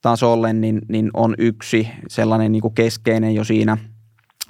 tasolle, 0.03 0.53
niin, 0.53 0.81
niin 0.89 1.11
on 1.15 1.35
yksi 1.39 1.89
sellainen 2.09 2.53
niin 2.53 2.63
kuin 2.63 2.75
keskeinen 2.75 3.35
jo 3.35 3.45
siinä– 3.45 3.77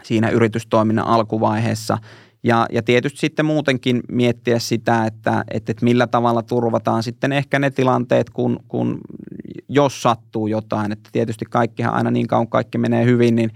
siinä 0.06 0.28
yritystoiminnan 0.28 1.06
alkuvaiheessa. 1.06 1.98
Ja, 2.42 2.66
ja 2.72 2.82
tietysti 2.82 3.18
sitten 3.18 3.46
muutenkin 3.46 4.00
miettiä 4.09 4.59
sitä, 4.59 5.06
että, 5.06 5.44
että, 5.50 5.72
että 5.72 5.85
millä 5.85 6.06
tavalla 6.06 6.42
turvataan 6.42 7.02
sitten 7.02 7.32
ehkä 7.32 7.59
ne 7.59 7.70
tilanteet, 7.70 8.30
kun, 8.30 8.61
kun 8.68 8.98
jos 9.68 10.02
sattuu 10.02 10.46
jotain. 10.46 10.92
Että 10.92 11.11
tietysti 11.12 11.44
kaikkihan 11.50 11.94
aina 11.94 12.11
niin 12.11 12.26
kauan 12.26 12.48
kaikki 12.48 12.78
menee 12.78 13.04
hyvin, 13.04 13.37
niin, 13.37 13.50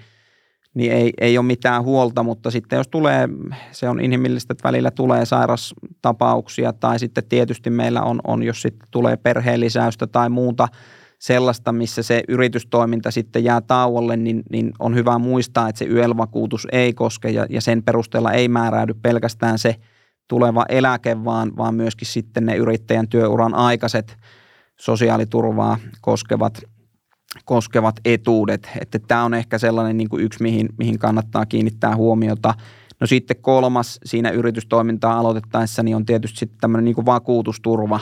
niin 0.74 0.92
ei, 0.92 1.12
ei 1.20 1.38
ole 1.38 1.46
mitään 1.46 1.84
huolta, 1.84 2.22
mutta 2.22 2.50
sitten 2.50 2.76
jos 2.76 2.88
tulee, 2.88 3.28
se 3.72 3.88
on 3.88 4.00
inhimillistä, 4.00 4.52
että 4.52 4.68
välillä 4.68 4.90
tulee 4.90 5.24
sairastapauksia 5.24 6.72
tai 6.72 6.98
sitten 6.98 7.24
tietysti 7.28 7.70
meillä 7.70 8.02
on, 8.02 8.20
on 8.26 8.42
jos 8.42 8.62
sitten 8.62 8.88
tulee 8.90 9.16
perheellisäystä 9.16 10.06
tai 10.06 10.28
muuta– 10.28 10.68
sellaista, 11.20 11.72
missä 11.72 12.02
se 12.02 12.22
yritystoiminta 12.28 13.10
sitten 13.10 13.44
jää 13.44 13.60
tauolle, 13.60 14.16
niin, 14.16 14.42
niin 14.50 14.72
on 14.78 14.94
hyvä 14.94 15.18
muistaa, 15.18 15.68
että 15.68 15.78
se 15.78 15.84
YEL-vakuutus 15.84 16.66
ei 16.72 16.92
koske 16.92 17.30
ja, 17.30 17.46
ja 17.50 17.60
sen 17.60 17.82
perusteella 17.82 18.32
ei 18.32 18.48
määräydy 18.48 18.94
pelkästään 18.94 19.58
se 19.58 19.76
tuleva 20.28 20.64
eläke, 20.68 21.24
vaan, 21.24 21.56
vaan 21.56 21.74
myöskin 21.74 22.06
sitten 22.06 22.46
ne 22.46 22.56
yrittäjän 22.56 23.08
työuran 23.08 23.54
aikaiset 23.54 24.16
sosiaaliturvaa 24.80 25.78
koskevat, 26.00 26.62
koskevat 27.44 28.00
etuudet. 28.04 28.68
Että 28.80 28.98
tämä 28.98 29.24
on 29.24 29.34
ehkä 29.34 29.58
sellainen 29.58 29.96
niin 29.96 30.08
kuin 30.08 30.24
yksi, 30.24 30.42
mihin, 30.42 30.68
mihin 30.78 30.98
kannattaa 30.98 31.46
kiinnittää 31.46 31.96
huomiota. 31.96 32.54
No 33.00 33.06
sitten 33.06 33.36
kolmas 33.40 34.00
siinä 34.04 34.30
yritystoimintaa 34.30 35.18
aloitettaessa 35.18 35.82
niin 35.82 35.96
on 35.96 36.06
tietysti 36.06 36.38
sitten 36.38 36.60
tämmöinen 36.60 36.84
niin 36.84 36.94
kuin 36.94 37.06
vakuutusturva, 37.06 38.00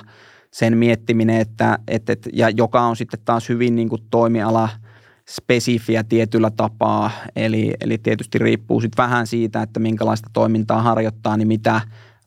sen 0.50 0.78
miettiminen, 0.78 1.40
että, 1.40 1.78
että, 1.88 2.16
ja 2.32 2.50
joka 2.50 2.80
on 2.80 2.96
sitten 2.96 3.20
taas 3.24 3.48
hyvin 3.48 3.76
niin 3.76 3.88
kuin 3.88 4.02
toimiala 4.10 4.68
spesifiä 5.28 6.04
tietyllä 6.04 6.50
tapaa, 6.50 7.10
eli, 7.36 7.74
eli 7.80 7.98
tietysti 7.98 8.38
riippuu 8.38 8.80
sitten 8.80 9.02
vähän 9.02 9.26
siitä, 9.26 9.62
että 9.62 9.80
minkälaista 9.80 10.30
toimintaa 10.32 10.82
harjoittaa, 10.82 11.36
niin 11.36 11.48
mitä 11.48 11.80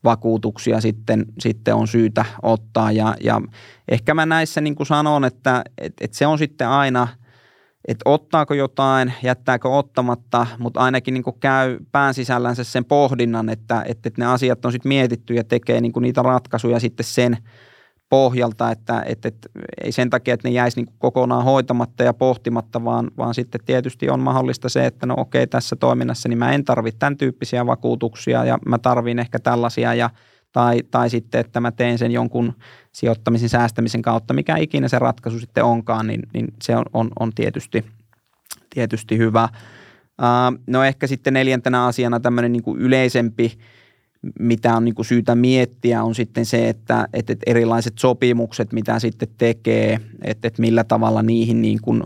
vakuutuksia 0.04 0.82
sitten, 0.82 1.26
sitten 1.40 1.76
on 1.76 1.88
syytä 1.88 2.26
ottaa. 2.42 2.92
Ja, 2.92 3.16
ja 3.24 3.42
ehkä 3.88 4.14
mä 4.14 4.26
näissä 4.26 4.62
niin 4.62 4.76
kuin 4.76 4.88
sanon, 4.88 5.26
että, 5.26 5.64
että, 5.78 6.06
että 6.06 6.18
se 6.18 6.28
on 6.28 6.38
sitten 6.38 6.68
aina, 6.68 7.08
että 7.88 8.10
ottaako 8.10 8.54
jotain, 8.54 9.14
jättääkö 9.24 9.70
ottamatta, 9.70 10.48
mutta 10.60 10.80
ainakin 10.80 11.14
niin 11.14 11.24
käy 11.40 11.80
pään 11.92 12.14
sisällänsä 12.14 12.64
sen 12.64 12.86
pohdinnan, 12.86 13.50
että, 13.50 13.84
että, 13.88 14.10
että 14.10 14.22
ne 14.22 14.26
asiat 14.26 14.66
on 14.66 14.72
sitten 14.72 14.90
mietitty 14.90 15.34
ja 15.34 15.44
tekee 15.44 15.82
niin 15.82 15.92
kuin 15.92 16.02
niitä 16.02 16.22
ratkaisuja 16.22 16.80
sitten 16.80 17.06
sen– 17.06 17.38
pohjalta, 18.12 18.72
että, 18.72 19.04
että, 19.06 19.28
että 19.28 19.50
ei 19.84 19.92
sen 19.92 20.10
takia, 20.10 20.34
että 20.34 20.48
ne 20.48 20.54
jäisi 20.54 20.82
niin 20.82 20.94
kokonaan 21.00 21.44
hoitamatta 21.44 22.04
ja 22.04 22.14
pohtimatta, 22.14 22.84
vaan, 22.84 23.12
vaan 23.18 23.34
sitten 23.34 23.62
tietysti 23.66 24.10
on 24.10 24.20
mahdollista 24.20 24.70
se, 24.70 24.86
että 24.86 25.06
no 25.06 25.16
okei, 25.18 25.48
tässä 25.48 25.76
toiminnassa 25.76 26.30
niin 26.30 26.40
mä 26.40 26.52
en 26.52 26.66
tarvitse 26.66 27.00
tämän 27.00 27.18
tyyppisiä 27.18 27.66
vakuutuksia 27.66 28.46
ja 28.46 28.60
mä 28.66 28.78
tarvin 28.78 29.20
ehkä 29.20 29.40
tällaisia 29.40 29.94
ja 29.94 30.10
tai, 30.52 30.80
tai 30.92 31.10
sitten, 31.10 31.42
että 31.42 31.60
mä 31.60 31.72
teen 31.72 31.98
sen 31.98 32.12
jonkun 32.12 32.54
sijoittamisen, 32.92 33.50
säästämisen 33.50 34.02
kautta, 34.02 34.34
mikä 34.34 34.58
ikinä 34.58 34.88
se 34.88 35.00
ratkaisu 35.00 35.40
sitten 35.40 35.64
onkaan, 35.64 36.08
niin, 36.08 36.22
niin 36.34 36.48
se 36.62 36.76
on, 36.76 36.86
on, 36.94 37.10
on 37.20 37.32
tietysti, 37.36 37.86
tietysti 38.74 39.18
hyvä. 39.18 39.50
Uh, 40.22 40.60
no 40.68 40.84
ehkä 40.84 41.08
sitten 41.08 41.34
neljäntenä 41.34 41.86
asiana 41.86 42.20
tämmöinen 42.20 42.52
niin 42.52 42.78
yleisempi 42.78 43.58
mitä 44.40 44.76
on 44.76 44.86
niin 44.86 44.96
kuin 44.96 45.06
syytä 45.06 45.36
miettiä, 45.36 46.04
on 46.04 46.16
sitten 46.16 46.46
se, 46.46 46.70
että, 46.70 47.08
että 47.14 47.36
erilaiset 47.46 47.98
sopimukset, 47.98 48.74
mitä 48.74 49.00
sitten 49.00 49.28
tekee, 49.38 50.00
että, 50.22 50.48
että 50.48 50.62
millä 50.62 50.84
tavalla 50.84 51.22
niihin 51.22 51.62
niin 51.62 51.80
kuin 51.82 52.04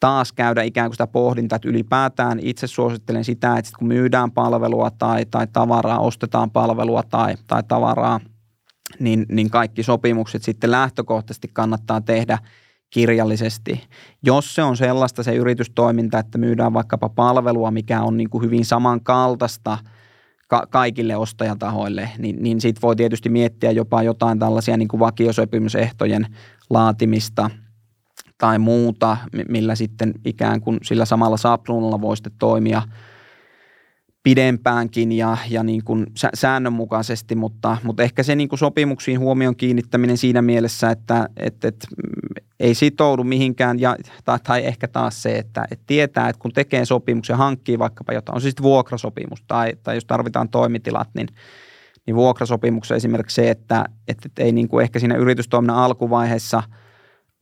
taas 0.00 0.32
käydä 0.32 0.62
ikään 0.62 0.88
kuin 0.88 0.94
sitä 0.94 1.06
pohdintaa, 1.06 1.56
että 1.56 1.68
ylipäätään 1.68 2.38
itse 2.42 2.66
suosittelen 2.66 3.24
sitä, 3.24 3.56
että 3.56 3.70
kun 3.78 3.88
myydään 3.88 4.30
palvelua 4.30 4.90
tai, 4.90 5.26
tai 5.26 5.46
tavaraa, 5.52 5.98
ostetaan 5.98 6.50
palvelua 6.50 7.02
tai, 7.02 7.34
tai 7.46 7.62
tavaraa, 7.68 8.20
niin, 9.00 9.26
niin 9.28 9.50
kaikki 9.50 9.82
sopimukset 9.82 10.42
sitten 10.42 10.70
lähtökohtaisesti 10.70 11.50
kannattaa 11.52 12.00
tehdä 12.00 12.38
kirjallisesti. 12.90 13.84
Jos 14.22 14.54
se 14.54 14.62
on 14.62 14.76
sellaista 14.76 15.22
se 15.22 15.34
yritystoiminta, 15.34 16.18
että 16.18 16.38
myydään 16.38 16.72
vaikkapa 16.72 17.08
palvelua, 17.08 17.70
mikä 17.70 18.02
on 18.02 18.16
niin 18.16 18.30
kuin 18.30 18.44
hyvin 18.44 18.64
samankaltaista– 18.64 19.78
ka- 20.48 20.66
kaikille 20.70 21.16
ostajatahoille, 21.16 22.10
niin, 22.18 22.42
niin 22.42 22.60
sitten 22.60 22.82
voi 22.82 22.96
tietysti 22.96 23.28
miettiä 23.28 23.70
jopa 23.70 24.02
jotain 24.02 24.38
tällaisia 24.38 24.76
niin 24.76 24.88
kuin 24.88 25.00
vakiosopimusehtojen 25.00 26.26
laatimista 26.70 27.50
tai 28.38 28.58
muuta, 28.58 29.16
millä 29.48 29.74
sitten 29.74 30.14
ikään 30.24 30.60
kuin 30.60 30.78
sillä 30.82 31.04
samalla 31.04 31.36
sapluunalla 31.36 32.00
voi 32.00 32.16
sitten 32.16 32.32
toimia 32.38 32.82
pidempäänkin 34.22 35.12
ja, 35.12 35.36
ja 35.50 35.62
niin 35.62 35.84
kuin 35.84 36.06
säännönmukaisesti, 36.34 37.34
mutta, 37.34 37.76
mutta 37.82 38.02
ehkä 38.02 38.22
se 38.22 38.34
niin 38.34 38.48
kuin 38.48 38.58
sopimuksiin 38.58 39.20
huomion 39.20 39.56
kiinnittäminen 39.56 40.16
siinä 40.16 40.42
mielessä, 40.42 40.90
että, 40.90 41.28
että, 41.36 41.68
että 41.68 41.86
ei 42.60 42.74
sitoudu 42.74 43.24
mihinkään, 43.24 43.80
ja, 43.80 43.96
tai, 44.24 44.38
tai 44.44 44.66
ehkä 44.66 44.88
taas 44.88 45.22
se, 45.22 45.38
että, 45.38 45.64
että 45.70 45.84
tietää, 45.86 46.28
että 46.28 46.40
kun 46.40 46.52
tekee 46.52 46.84
sopimuksen, 46.84 47.36
hankkii 47.36 47.78
vaikkapa 47.78 48.12
jotain, 48.12 48.34
on 48.34 48.40
siis 48.40 48.62
vuokrasopimus 48.62 49.42
tai, 49.46 49.72
tai 49.82 49.96
jos 49.96 50.04
tarvitaan 50.04 50.48
toimitilat, 50.48 51.08
niin, 51.14 51.28
niin 52.06 52.16
vuokrasopimuksessa 52.16 52.94
esimerkiksi 52.94 53.34
se, 53.34 53.50
että, 53.50 53.84
että, 54.08 54.28
ei 54.38 54.52
niin 54.52 54.68
kuin 54.68 54.82
ehkä 54.82 54.98
siinä 54.98 55.16
yritystoiminnan 55.16 55.76
alkuvaiheessa 55.76 56.62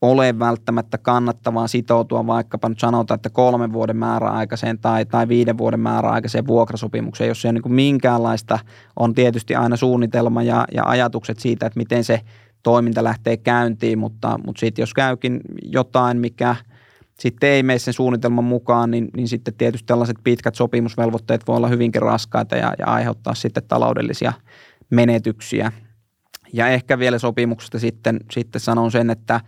ole 0.01 0.39
välttämättä 0.39 0.97
kannattavaa 0.97 1.67
sitoutua 1.67 2.27
vaikkapa 2.27 2.69
nyt 2.69 2.79
sanotaan, 2.79 3.15
että 3.15 3.29
kolmen 3.29 3.73
vuoden 3.73 3.97
määräaikaiseen 3.97 4.79
tai, 4.79 5.05
tai 5.05 5.27
viiden 5.27 5.57
vuoden 5.57 5.79
määräaikaiseen 5.79 6.47
vuokrasopimukseen, 6.47 7.27
jos 7.27 7.41
se 7.41 7.47
on 7.47 7.53
niin 7.53 7.61
kuin 7.61 7.73
minkäänlaista, 7.73 8.59
on 8.95 9.13
tietysti 9.13 9.55
aina 9.55 9.75
suunnitelma 9.75 10.43
ja, 10.43 10.65
ja 10.73 10.83
ajatukset 10.85 11.39
siitä, 11.39 11.65
että 11.65 11.79
miten 11.79 12.03
se– 12.03 12.21
toiminta 12.67 13.03
lähtee 13.03 13.37
käyntiin, 13.37 13.99
mutta, 13.99 14.39
mutta 14.45 14.59
sitten 14.59 14.83
jos 14.83 14.93
käykin 14.93 15.41
jotain, 15.63 16.17
mikä 16.17 16.55
sitten 17.19 17.49
ei 17.49 17.63
mene 17.63 17.79
sen 17.79 17.93
suunnitelman 17.93 18.43
mukaan, 18.43 18.91
niin, 18.91 19.09
niin 19.17 19.27
sitten 19.27 19.53
tietysti 19.53 19.85
tällaiset 19.85 20.17
pitkät 20.23 20.55
sopimusvelvoitteet 20.55 21.47
voi 21.47 21.57
olla 21.57 21.67
hyvinkin 21.67 22.01
raskaita 22.01 22.55
ja, 22.55 22.73
ja 22.79 22.85
aiheuttaa 22.85 23.35
sitten 23.35 23.63
taloudellisia 23.67 24.33
menetyksiä. 24.89 25.71
Ja 26.53 26.67
ehkä 26.67 26.99
vielä 26.99 27.19
sopimuksesta 27.19 27.79
sitten, 27.79 28.19
sitten 28.31 28.61
sanon 28.61 28.91
sen, 28.91 29.09
että 29.09 29.41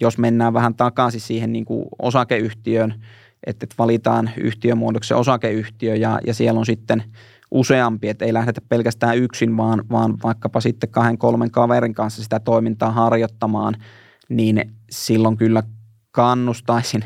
jos 0.00 0.18
mennään 0.18 0.54
vähän 0.54 0.74
takaisin 0.74 1.20
siihen 1.20 1.52
niin 1.52 1.64
kuin 1.64 1.84
osakeyhtiöön, 1.98 2.94
että, 3.46 3.64
että 3.64 3.74
valitaan 3.78 4.30
yhtiömuodoksi 4.36 5.14
osakeyhtiö 5.14 5.94
ja, 5.94 6.18
ja 6.26 6.34
siellä 6.34 6.58
on 6.58 6.66
sitten– 6.66 7.02
useampi, 7.50 8.08
että 8.08 8.24
ei 8.24 8.32
lähdetä 8.32 8.60
pelkästään 8.68 9.18
yksin, 9.18 9.56
vaan, 9.56 9.84
vaan 9.90 10.14
vaikkapa 10.24 10.60
sitten 10.60 10.90
kahden, 10.90 11.18
kolmen 11.18 11.50
kaverin 11.50 11.94
kanssa 11.94 12.22
sitä 12.22 12.40
toimintaa 12.40 12.90
harjoittamaan, 12.90 13.74
niin 14.28 14.72
silloin 14.90 15.36
kyllä 15.36 15.62
kannustaisin 16.10 17.04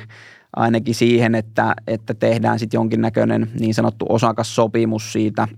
ainakin 0.56 0.94
siihen, 0.94 1.34
että, 1.34 1.74
että 1.86 2.14
tehdään 2.14 2.58
sitten 2.58 2.78
jonkinnäköinen 2.78 3.50
niin 3.60 3.74
sanottu 3.74 4.06
osakassopimus 4.08 5.12
siitä 5.12 5.48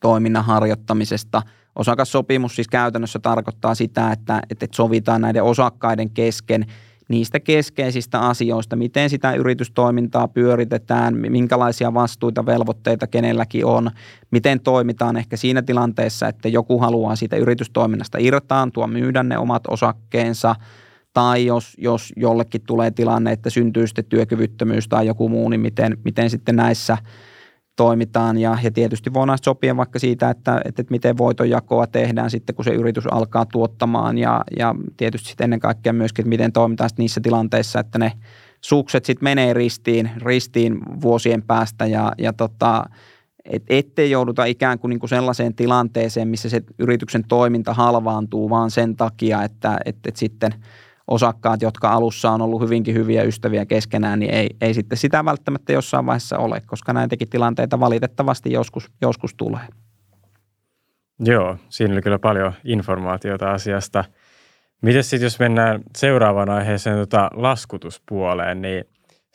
toiminnan 0.00 0.44
harjoittamisesta. 0.44 1.42
Osakassopimus 1.76 2.56
siis 2.56 2.68
käytännössä 2.68 3.18
tarkoittaa 3.18 3.74
sitä, 3.74 4.12
että, 4.12 4.42
että 4.50 4.66
sovitaan 4.74 5.20
näiden 5.20 5.42
osakkaiden 5.42 6.10
kesken 6.10 6.66
niistä 7.10 7.40
keskeisistä 7.40 8.20
asioista, 8.20 8.76
miten 8.76 9.10
sitä 9.10 9.32
yritystoimintaa 9.32 10.28
pyöritetään, 10.28 11.16
minkälaisia 11.16 11.94
vastuita, 11.94 12.46
velvoitteita 12.46 13.06
kenelläkin 13.06 13.66
on, 13.66 13.90
miten 14.30 14.60
toimitaan 14.60 15.16
ehkä 15.16 15.36
siinä 15.36 15.62
tilanteessa, 15.62 16.28
että 16.28 16.48
joku 16.48 16.78
haluaa 16.78 17.16
siitä 17.16 17.36
yritystoiminnasta 17.36 18.18
irtaantua, 18.20 18.86
myydä 18.86 19.22
ne 19.22 19.38
omat 19.38 19.62
osakkeensa, 19.68 20.54
tai 21.12 21.46
jos, 21.46 21.76
jos 21.78 22.12
jollekin 22.16 22.60
tulee 22.66 22.90
tilanne, 22.90 23.32
että 23.32 23.50
syntyy 23.50 23.86
sitten 23.86 24.04
työkyvyttömyys 24.04 24.88
tai 24.88 25.06
joku 25.06 25.28
muu, 25.28 25.48
niin 25.48 25.60
miten, 25.60 25.98
miten 26.04 26.30
sitten 26.30 26.56
näissä– 26.56 26.98
toimitaan 27.80 28.38
ja, 28.38 28.58
ja 28.62 28.70
tietysti 28.70 29.14
voidaan 29.14 29.38
sopia 29.42 29.76
vaikka 29.76 29.98
siitä, 29.98 30.30
että, 30.30 30.56
että, 30.64 30.82
että 30.82 30.90
miten 30.90 31.18
voitonjakoa 31.18 31.86
tehdään 31.86 32.30
sitten, 32.30 32.54
kun 32.54 32.64
se 32.64 32.70
yritys 32.70 33.06
alkaa 33.06 33.46
tuottamaan 33.46 34.18
ja, 34.18 34.44
ja 34.58 34.74
tietysti 34.96 35.28
sitten 35.28 35.44
ennen 35.44 35.60
kaikkea 35.60 35.92
myöskin, 35.92 36.22
että 36.22 36.28
miten 36.28 36.52
toimitaan 36.52 36.90
niissä 36.98 37.20
tilanteissa, 37.20 37.80
että 37.80 37.98
ne 37.98 38.12
sukset 38.60 39.04
sitten 39.04 39.24
menee 39.24 39.52
ristiin, 39.52 40.10
ristiin 40.16 40.78
vuosien 41.00 41.42
päästä 41.42 41.86
ja, 41.86 42.12
ja 42.18 42.32
tota, 42.32 42.84
et, 43.44 43.62
ettei 43.68 44.10
jouduta 44.10 44.44
ikään 44.44 44.78
kuin, 44.78 44.88
niin 44.88 45.00
kuin 45.00 45.10
sellaiseen 45.10 45.54
tilanteeseen, 45.54 46.28
missä 46.28 46.48
se 46.48 46.62
yrityksen 46.78 47.24
toiminta 47.28 47.74
halvaantuu 47.74 48.50
vaan 48.50 48.70
sen 48.70 48.96
takia, 48.96 49.42
että, 49.42 49.78
että, 49.84 50.08
että 50.08 50.20
sitten– 50.20 50.54
osakkaat, 51.10 51.62
jotka 51.62 51.88
alussa 51.88 52.30
on 52.30 52.42
ollut 52.42 52.62
hyvinkin 52.62 52.94
hyviä 52.94 53.22
ystäviä 53.22 53.66
keskenään, 53.66 54.18
niin 54.18 54.34
ei, 54.34 54.48
ei 54.60 54.74
sitten 54.74 54.98
sitä 54.98 55.24
välttämättä 55.24 55.72
jossain 55.72 56.06
vaiheessa 56.06 56.38
ole, 56.38 56.62
koska 56.66 56.92
näitäkin 56.92 57.28
tilanteita 57.28 57.80
valitettavasti 57.80 58.52
joskus, 58.52 58.90
joskus 59.00 59.34
tulee. 59.34 59.66
Joo, 61.20 61.56
siinä 61.68 61.94
oli 61.94 62.02
kyllä 62.02 62.18
paljon 62.18 62.52
informaatiota 62.64 63.50
asiasta. 63.50 64.04
Miten 64.82 65.04
sitten, 65.04 65.26
jos 65.26 65.38
mennään 65.38 65.80
seuraavaan 65.96 66.50
aiheeseen 66.50 66.96
tota 66.96 67.30
laskutuspuoleen, 67.34 68.62
niin 68.62 68.84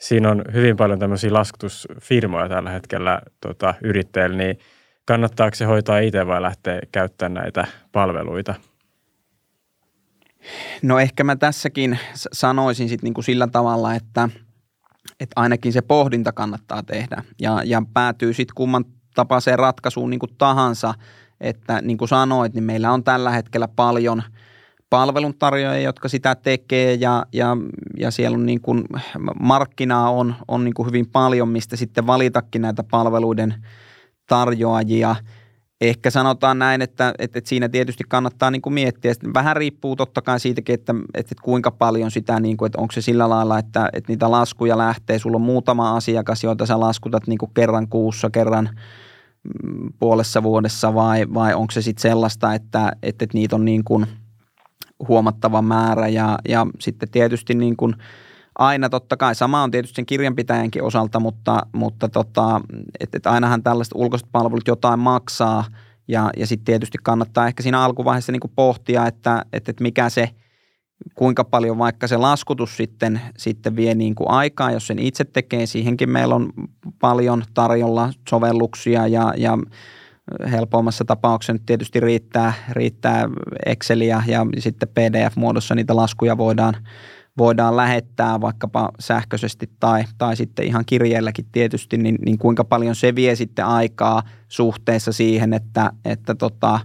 siinä 0.00 0.30
on 0.30 0.44
hyvin 0.52 0.76
paljon 0.76 0.98
tämmöisiä 0.98 1.32
laskutusfirmoja 1.32 2.48
tällä 2.48 2.70
hetkellä 2.70 3.20
tota, 3.40 3.74
yrittäjillä, 3.82 4.36
niin 4.36 4.58
kannattaako 5.04 5.54
se 5.54 5.64
hoitaa 5.64 5.98
itse 5.98 6.26
vai 6.26 6.42
lähteä 6.42 6.80
käyttämään 6.92 7.34
näitä 7.34 7.66
palveluita– 7.92 8.54
No 10.82 10.98
ehkä 10.98 11.24
mä 11.24 11.36
tässäkin 11.36 11.98
sanoisin 12.32 12.88
sitten 12.88 13.06
niinku 13.06 13.22
sillä 13.22 13.46
tavalla, 13.46 13.94
että, 13.94 14.28
että 15.20 15.32
ainakin 15.36 15.72
se 15.72 15.82
pohdinta 15.82 16.32
kannattaa 16.32 16.82
tehdä 16.82 17.22
ja, 17.40 17.62
ja 17.64 17.82
päätyy 17.94 18.32
sitten 18.32 18.54
kumman 18.54 18.84
tapaiseen 19.14 19.58
ratkaisuun 19.58 20.10
niin 20.10 20.20
kuin 20.20 20.34
tahansa, 20.38 20.94
että 21.40 21.80
niin 21.82 21.98
kuin 21.98 22.08
sanoit, 22.08 22.54
niin 22.54 22.64
meillä 22.64 22.92
on 22.92 23.04
tällä 23.04 23.30
hetkellä 23.30 23.68
paljon 23.68 24.22
palveluntarjoajia, 24.90 25.84
jotka 25.84 26.08
sitä 26.08 26.34
tekee 26.34 26.94
ja, 26.94 27.26
ja, 27.32 27.56
ja 27.96 28.10
siellä 28.10 28.34
on 28.34 28.46
niin 28.46 28.60
kuin, 28.60 28.84
markkinaa 29.40 30.10
on, 30.10 30.34
on 30.48 30.64
niin 30.64 30.74
kuin 30.74 30.86
hyvin 30.86 31.06
paljon, 31.06 31.48
mistä 31.48 31.76
sitten 31.76 32.06
valitakin 32.06 32.62
näitä 32.62 32.84
palveluiden 32.90 33.54
tarjoajia– 34.26 35.16
ehkä 35.80 36.10
sanotaan 36.10 36.58
näin, 36.58 36.82
että, 36.82 37.14
että, 37.18 37.38
että 37.38 37.48
siinä 37.48 37.68
tietysti 37.68 38.04
kannattaa 38.08 38.50
niin 38.50 38.62
kuin 38.62 38.72
miettiä. 38.72 39.14
Sitten 39.14 39.34
vähän 39.34 39.56
riippuu 39.56 39.96
totta 39.96 40.22
kai 40.22 40.40
siitäkin, 40.40 40.74
että, 40.74 40.94
että 41.14 41.34
kuinka 41.42 41.70
paljon 41.70 42.10
sitä, 42.10 42.40
niin 42.40 42.56
kuin, 42.56 42.66
että 42.66 42.80
onko 42.80 42.92
se 42.92 43.00
sillä 43.00 43.28
lailla, 43.28 43.58
että, 43.58 43.88
että 43.92 44.12
niitä 44.12 44.30
laskuja 44.30 44.78
lähtee. 44.78 45.18
Sulla 45.18 45.36
on 45.36 45.42
muutama 45.42 45.96
asiakas, 45.96 46.44
joita 46.44 46.66
sä 46.66 46.80
laskutat 46.80 47.26
niin 47.26 47.38
kuin 47.38 47.50
kerran 47.54 47.88
kuussa, 47.88 48.30
kerran 48.30 48.68
mm, 49.62 49.92
puolessa 49.98 50.42
vuodessa 50.42 50.94
vai, 50.94 51.26
vai 51.34 51.54
onko 51.54 51.70
se 51.70 51.82
sitten 51.82 52.02
sellaista, 52.02 52.54
että, 52.54 52.88
että, 53.02 53.24
että 53.24 53.26
niitä 53.34 53.56
on 53.56 53.64
niin 53.64 53.84
kuin 53.84 54.06
huomattava 55.08 55.62
määrä 55.62 56.08
ja, 56.08 56.38
ja 56.48 56.66
sitten 56.80 57.10
tietysti 57.10 57.54
niin 57.54 57.76
kuin– 57.76 57.94
aina 58.58 58.88
totta 58.88 59.16
kai, 59.16 59.34
sama 59.34 59.62
on 59.62 59.70
tietysti 59.70 59.96
sen 59.96 60.06
kirjanpitäjänkin 60.06 60.82
osalta, 60.82 61.20
mutta, 61.20 61.66
mutta 61.72 62.08
tota, 62.08 62.60
et, 63.00 63.14
et 63.14 63.26
ainahan 63.26 63.62
tällaiset 63.62 63.94
ulkoiset 63.94 64.28
palvelut 64.32 64.68
jotain 64.68 64.98
maksaa 64.98 65.64
ja, 66.08 66.30
ja 66.36 66.46
sitten 66.46 66.64
tietysti 66.64 66.98
kannattaa 67.02 67.46
ehkä 67.46 67.62
siinä 67.62 67.80
alkuvaiheessa 67.80 68.32
niin 68.32 68.40
pohtia, 68.54 69.06
että, 69.06 69.44
että, 69.52 69.70
että 69.70 69.82
mikä 69.82 70.08
se, 70.08 70.30
kuinka 71.14 71.44
paljon 71.44 71.78
vaikka 71.78 72.06
se 72.06 72.16
laskutus 72.16 72.76
sitten, 72.76 73.20
sitten 73.38 73.76
vie 73.76 73.94
niin 73.94 74.14
kuin 74.14 74.30
aikaa, 74.30 74.70
jos 74.70 74.86
sen 74.86 74.98
itse 74.98 75.24
tekee. 75.24 75.66
Siihenkin 75.66 76.10
meillä 76.10 76.34
on 76.34 76.52
paljon 77.00 77.44
tarjolla 77.54 78.12
sovelluksia 78.28 79.06
ja, 79.06 79.34
ja 79.36 79.58
helpommassa 80.50 81.04
tapauksessa 81.04 81.62
tietysti 81.66 82.00
riittää, 82.00 82.52
riittää 82.70 83.28
Exceliä 83.66 84.22
ja 84.26 84.46
sitten 84.58 84.88
PDF-muodossa 84.88 85.74
niitä 85.74 85.96
laskuja 85.96 86.38
voidaan– 86.38 86.76
voidaan 87.38 87.76
lähettää 87.76 88.40
vaikkapa 88.40 88.90
sähköisesti 89.00 89.70
tai, 89.80 90.04
tai 90.18 90.36
sitten 90.36 90.66
ihan 90.66 90.84
kirjeelläkin 90.86 91.46
tietysti, 91.52 91.96
niin, 91.96 92.18
niin 92.24 92.38
kuinka 92.38 92.64
paljon 92.64 92.94
se 92.94 93.14
vie 93.14 93.36
sitten 93.36 93.66
aikaa 93.66 94.22
suhteessa 94.48 95.12
siihen, 95.12 95.52
että, 95.52 95.90
että 96.04 96.34
tota, 96.34 96.80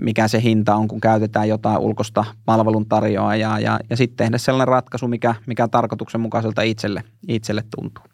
mikä 0.00 0.28
se 0.28 0.42
hinta 0.42 0.74
on, 0.74 0.88
kun 0.88 1.00
käytetään 1.00 1.48
jotain 1.48 1.78
ulkoista 1.78 2.24
palveluntarjoajaa 2.44 3.58
ja, 3.58 3.78
ja 3.90 3.96
sitten 3.96 4.16
tehdä 4.16 4.38
sellainen 4.38 4.68
ratkaisu, 4.68 5.08
mikä, 5.08 5.34
mikä 5.46 5.68
tarkoituksenmukaiselta 5.68 6.62
itselle, 6.62 7.02
itselle 7.28 7.62
tuntuu. 7.76 8.04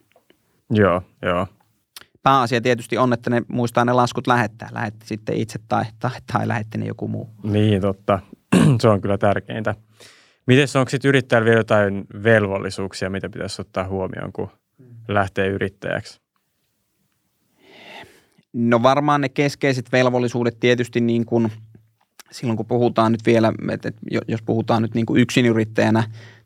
Joo, 0.71 1.03
joo. 1.23 1.47
Pääasia 2.23 2.61
tietysti 2.61 2.99
on, 2.99 3.13
että 3.13 3.31
ne 3.31 3.43
muistaa 3.49 3.85
ne 3.85 3.93
laskut 3.93 4.27
lähettää. 4.27 4.69
Lähetti 4.73 5.07
sitten 5.07 5.37
itse 5.37 5.59
tai, 5.69 5.85
tai, 5.99 6.11
tai 6.33 6.49
lähetti 6.49 6.79
ne 6.79 6.87
joku 6.87 7.09
muu. 7.09 7.31
Niin, 7.43 7.81
totta. 7.81 8.19
se 8.81 8.89
on 8.89 9.01
kyllä 9.01 9.19
tärkeintä. 9.19 9.75
Miten 10.51 10.69
onko 10.79 10.91
sitten 10.91 11.09
yrittäjällä 11.09 11.45
vielä 11.45 11.61
jotain 11.61 12.07
velvollisuuksia, 12.25 13.11
mitä 13.11 13.29
pitäisi 13.29 13.63
ottaa 13.63 13.89
huomioon, 13.89 14.33
kun 14.33 14.51
lähtee 15.09 15.49
yrittäjäksi? 15.49 16.21
No 18.53 18.83
varmaan 18.83 19.21
ne 19.21 19.29
keskeiset 19.29 19.93
velvollisuudet 19.93 20.61
tietysti 20.61 21.01
niin 21.01 21.27
kuin 21.27 21.53
silloin 22.31 22.57
kun 22.57 22.67
puhutaan 22.67 23.13
nyt 23.13 23.27
vielä, 23.27 23.53
että 23.73 23.93
jos 24.29 24.43
puhutaan 24.43 24.83
nyt 24.83 24.95
niin 24.95 25.07
kuin 25.07 25.21
yksinyrittäjänä 25.21 26.05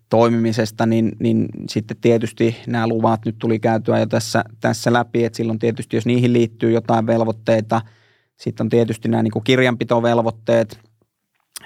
toimimisesta, 0.08 0.86
niin, 0.86 1.12
niin 1.20 1.48
sitten 1.68 1.96
tietysti 2.00 2.56
nämä 2.66 2.88
luvat 2.88 3.20
nyt 3.24 3.36
tuli 3.38 3.58
käytyä 3.58 3.98
jo 3.98 4.06
tässä, 4.06 4.44
tässä 4.60 4.92
läpi, 4.92 5.24
että 5.24 5.36
silloin 5.36 5.58
tietysti 5.58 5.96
jos 5.96 6.06
niihin 6.06 6.32
liittyy 6.32 6.70
jotain 6.70 7.06
velvoitteita, 7.06 7.80
sitten 8.36 8.64
on 8.64 8.68
tietysti 8.68 9.08
nämä 9.08 9.22
niin 9.22 9.32
kuin 9.32 9.44
kirjanpitovelvoitteet, 9.44 10.80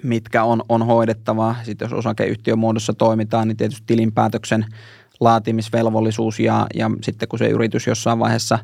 mitkä 0.03 0.45
on, 0.45 0.63
on 0.69 0.87
hoidettava. 0.87 1.57
Sitten 1.63 1.87
jos 1.87 1.93
osakeyhtiön 1.93 2.59
muodossa 2.59 2.93
toimitaan, 2.93 3.49
niin 3.49 3.57
tietysti 3.57 3.83
tilinpäätöksen 3.87 4.67
laatimisvelvollisuus 5.21 6.41
ja, 6.41 6.67
ja 6.75 6.91
sitten 7.03 7.29
kun 7.29 7.39
se 7.39 7.49
yritys 7.49 7.87
jossain 7.87 8.19
vaiheessa 8.19 8.59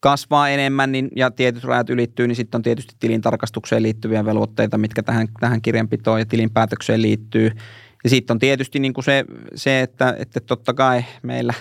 kasvaa 0.00 0.48
enemmän 0.48 0.92
niin, 0.92 1.08
ja 1.16 1.30
tietyt 1.30 1.64
rajat 1.64 1.90
ylittyy, 1.90 2.28
niin 2.28 2.36
sitten 2.36 2.58
on 2.58 2.62
tietysti 2.62 2.94
tilintarkastukseen 3.00 3.82
liittyviä 3.82 4.24
velvoitteita, 4.24 4.78
mitkä 4.78 5.02
tähän, 5.02 5.28
tähän 5.40 5.62
kirjanpitoon 5.62 6.18
ja 6.18 6.26
tilinpäätökseen 6.26 7.02
liittyy. 7.02 7.50
Ja 8.04 8.10
sitten 8.10 8.34
on 8.34 8.38
tietysti 8.38 8.78
niin 8.78 8.94
kuin 8.94 9.04
se, 9.04 9.24
se 9.54 9.80
että, 9.80 10.16
että 10.18 10.40
totta 10.40 10.74
kai 10.74 11.04
meillä, 11.22 11.54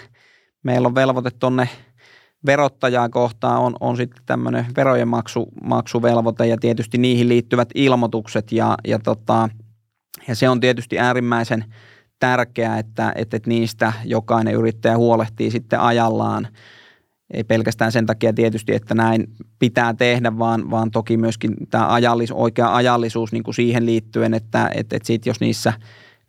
meillä 0.64 0.88
on 0.88 0.96
velvoite 0.96 1.32
tuonne– 1.40 1.70
verottajaa 2.46 3.10
kohtaan 3.10 3.62
on, 3.62 3.76
on 3.80 3.98
sitten 3.98 4.24
tämmöinen 4.26 4.66
verojen 4.76 5.08
maksu, 5.08 5.48
maksuvelvoite 5.64 6.48
ja 6.48 6.58
tietysti 6.58 6.98
niihin 6.98 7.30
liittyvät 7.30 7.70
ilmoitukset 7.76 8.52
ja, 8.52 8.78
ja, 8.88 9.00
tota, 9.00 9.50
ja 10.28 10.36
se 10.36 10.50
on 10.50 10.60
tietysti 10.60 11.00
äärimmäisen 11.00 11.66
tärkeää, 12.20 12.80
että, 12.80 13.14
että, 13.16 13.40
niistä 13.46 13.94
jokainen 14.06 14.54
yrittäjä 14.54 14.98
huolehtii 14.98 15.52
sitten 15.52 15.80
ajallaan. 15.80 16.48
Ei 17.34 17.44
pelkästään 17.44 17.92
sen 17.92 18.06
takia 18.06 18.34
tietysti, 18.34 18.76
että 18.76 18.96
näin 18.96 19.28
pitää 19.60 19.94
tehdä, 19.94 20.38
vaan, 20.38 20.72
vaan 20.72 20.92
toki 20.92 21.18
myöskin 21.18 21.54
tämä 21.70 21.94
ajallis, 21.94 22.32
oikea 22.32 22.76
ajallisuus 22.76 23.32
niin 23.32 23.44
kuin 23.44 23.56
siihen 23.56 23.86
liittyen, 23.86 24.34
että, 24.34 24.70
että, 24.76 24.96
että 24.96 25.08
sit 25.08 25.26
jos 25.26 25.40
niissä 25.40 25.74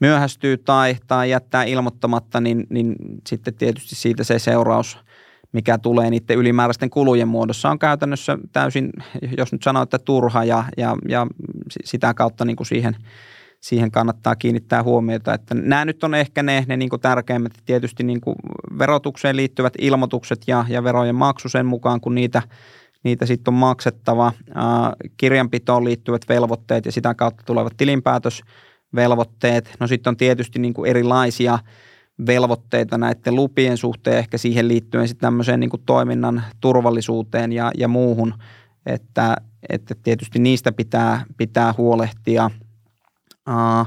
myöhästyy 0.00 0.56
tai, 0.56 0.96
tai 1.06 1.30
jättää 1.30 1.64
ilmoittamatta, 1.64 2.40
niin, 2.40 2.66
niin 2.70 2.96
sitten 3.26 3.54
tietysti 3.54 3.94
siitä 3.94 4.24
se 4.24 4.38
seuraus– 4.38 4.98
mikä 5.52 5.78
tulee 5.78 6.10
niiden 6.10 6.36
ylimääräisten 6.36 6.90
kulujen 6.90 7.28
muodossa, 7.28 7.70
on 7.70 7.78
käytännössä 7.78 8.38
täysin, 8.52 8.92
jos 9.38 9.52
nyt 9.52 9.62
sanoo, 9.62 9.82
että 9.82 9.98
turha 9.98 10.44
ja, 10.44 10.64
ja, 10.76 10.96
ja 11.08 11.26
sitä 11.84 12.14
kautta 12.14 12.44
niin 12.44 12.56
kuin 12.56 12.66
siihen, 12.66 12.96
siihen 13.60 13.90
kannattaa 13.90 14.36
kiinnittää 14.36 14.82
huomiota. 14.82 15.34
Että 15.34 15.54
nämä 15.54 15.84
nyt 15.84 16.04
on 16.04 16.14
ehkä 16.14 16.42
ne, 16.42 16.64
ne 16.68 16.76
niin 16.76 16.88
kuin 16.88 17.00
tärkeimmät, 17.00 17.52
tietysti 17.64 18.04
niin 18.04 18.20
kuin 18.20 18.36
verotukseen 18.78 19.36
liittyvät 19.36 19.72
ilmoitukset 19.78 20.42
ja, 20.46 20.64
ja 20.68 20.84
verojen 20.84 21.14
maksu 21.14 21.48
sen 21.48 21.66
mukaan, 21.66 22.00
kun 22.00 22.14
niitä, 22.14 22.42
niitä 23.04 23.26
sitten 23.26 23.54
on 23.54 23.60
maksettava. 23.60 24.32
kirjanpitoon 25.16 25.84
liittyvät 25.84 26.22
velvoitteet 26.28 26.86
ja 26.86 26.92
sitä 26.92 27.14
kautta 27.14 27.42
tulevat 27.46 27.72
tilinpäätösvelvoitteet. 27.76 29.74
No 29.80 29.86
sitten 29.86 30.10
on 30.10 30.16
tietysti 30.16 30.58
niin 30.58 30.74
kuin 30.74 30.90
erilaisia– 30.90 31.58
velvoitteita 32.26 32.98
näiden 32.98 33.34
lupien 33.34 33.76
suhteen, 33.76 34.18
ehkä 34.18 34.38
siihen 34.38 34.68
liittyen 34.68 35.08
sitten 35.08 35.26
tämmöiseen 35.26 35.60
niin 35.60 35.70
toiminnan 35.86 36.42
turvallisuuteen 36.60 37.52
ja, 37.52 37.70
ja 37.78 37.88
muuhun, 37.88 38.34
että, 38.86 39.36
että 39.68 39.94
tietysti 40.02 40.38
niistä 40.38 40.72
pitää, 40.72 41.24
pitää 41.36 41.74
huolehtia. 41.78 42.50
Uh, 43.48 43.86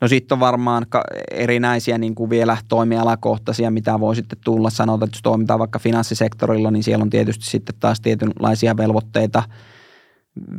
No 0.00 0.08
sitten 0.08 0.36
on 0.36 0.40
varmaan 0.40 0.86
erinäisiä 1.30 1.98
niin 1.98 2.14
kuin 2.14 2.30
vielä 2.30 2.56
toimialakohtaisia, 2.68 3.70
mitä 3.70 4.00
voi 4.00 4.16
sitten 4.16 4.38
tulla. 4.44 4.70
Sanotaan, 4.70 5.08
että 5.08 5.16
jos 5.16 5.22
toimitaan 5.22 5.58
vaikka 5.58 5.78
finanssisektorilla, 5.78 6.70
niin 6.70 6.82
siellä 6.82 7.02
on 7.02 7.10
tietysti 7.10 7.44
sitten 7.44 7.74
taas 7.80 8.00
tietynlaisia 8.00 8.76
velvoitteita– 8.76 9.42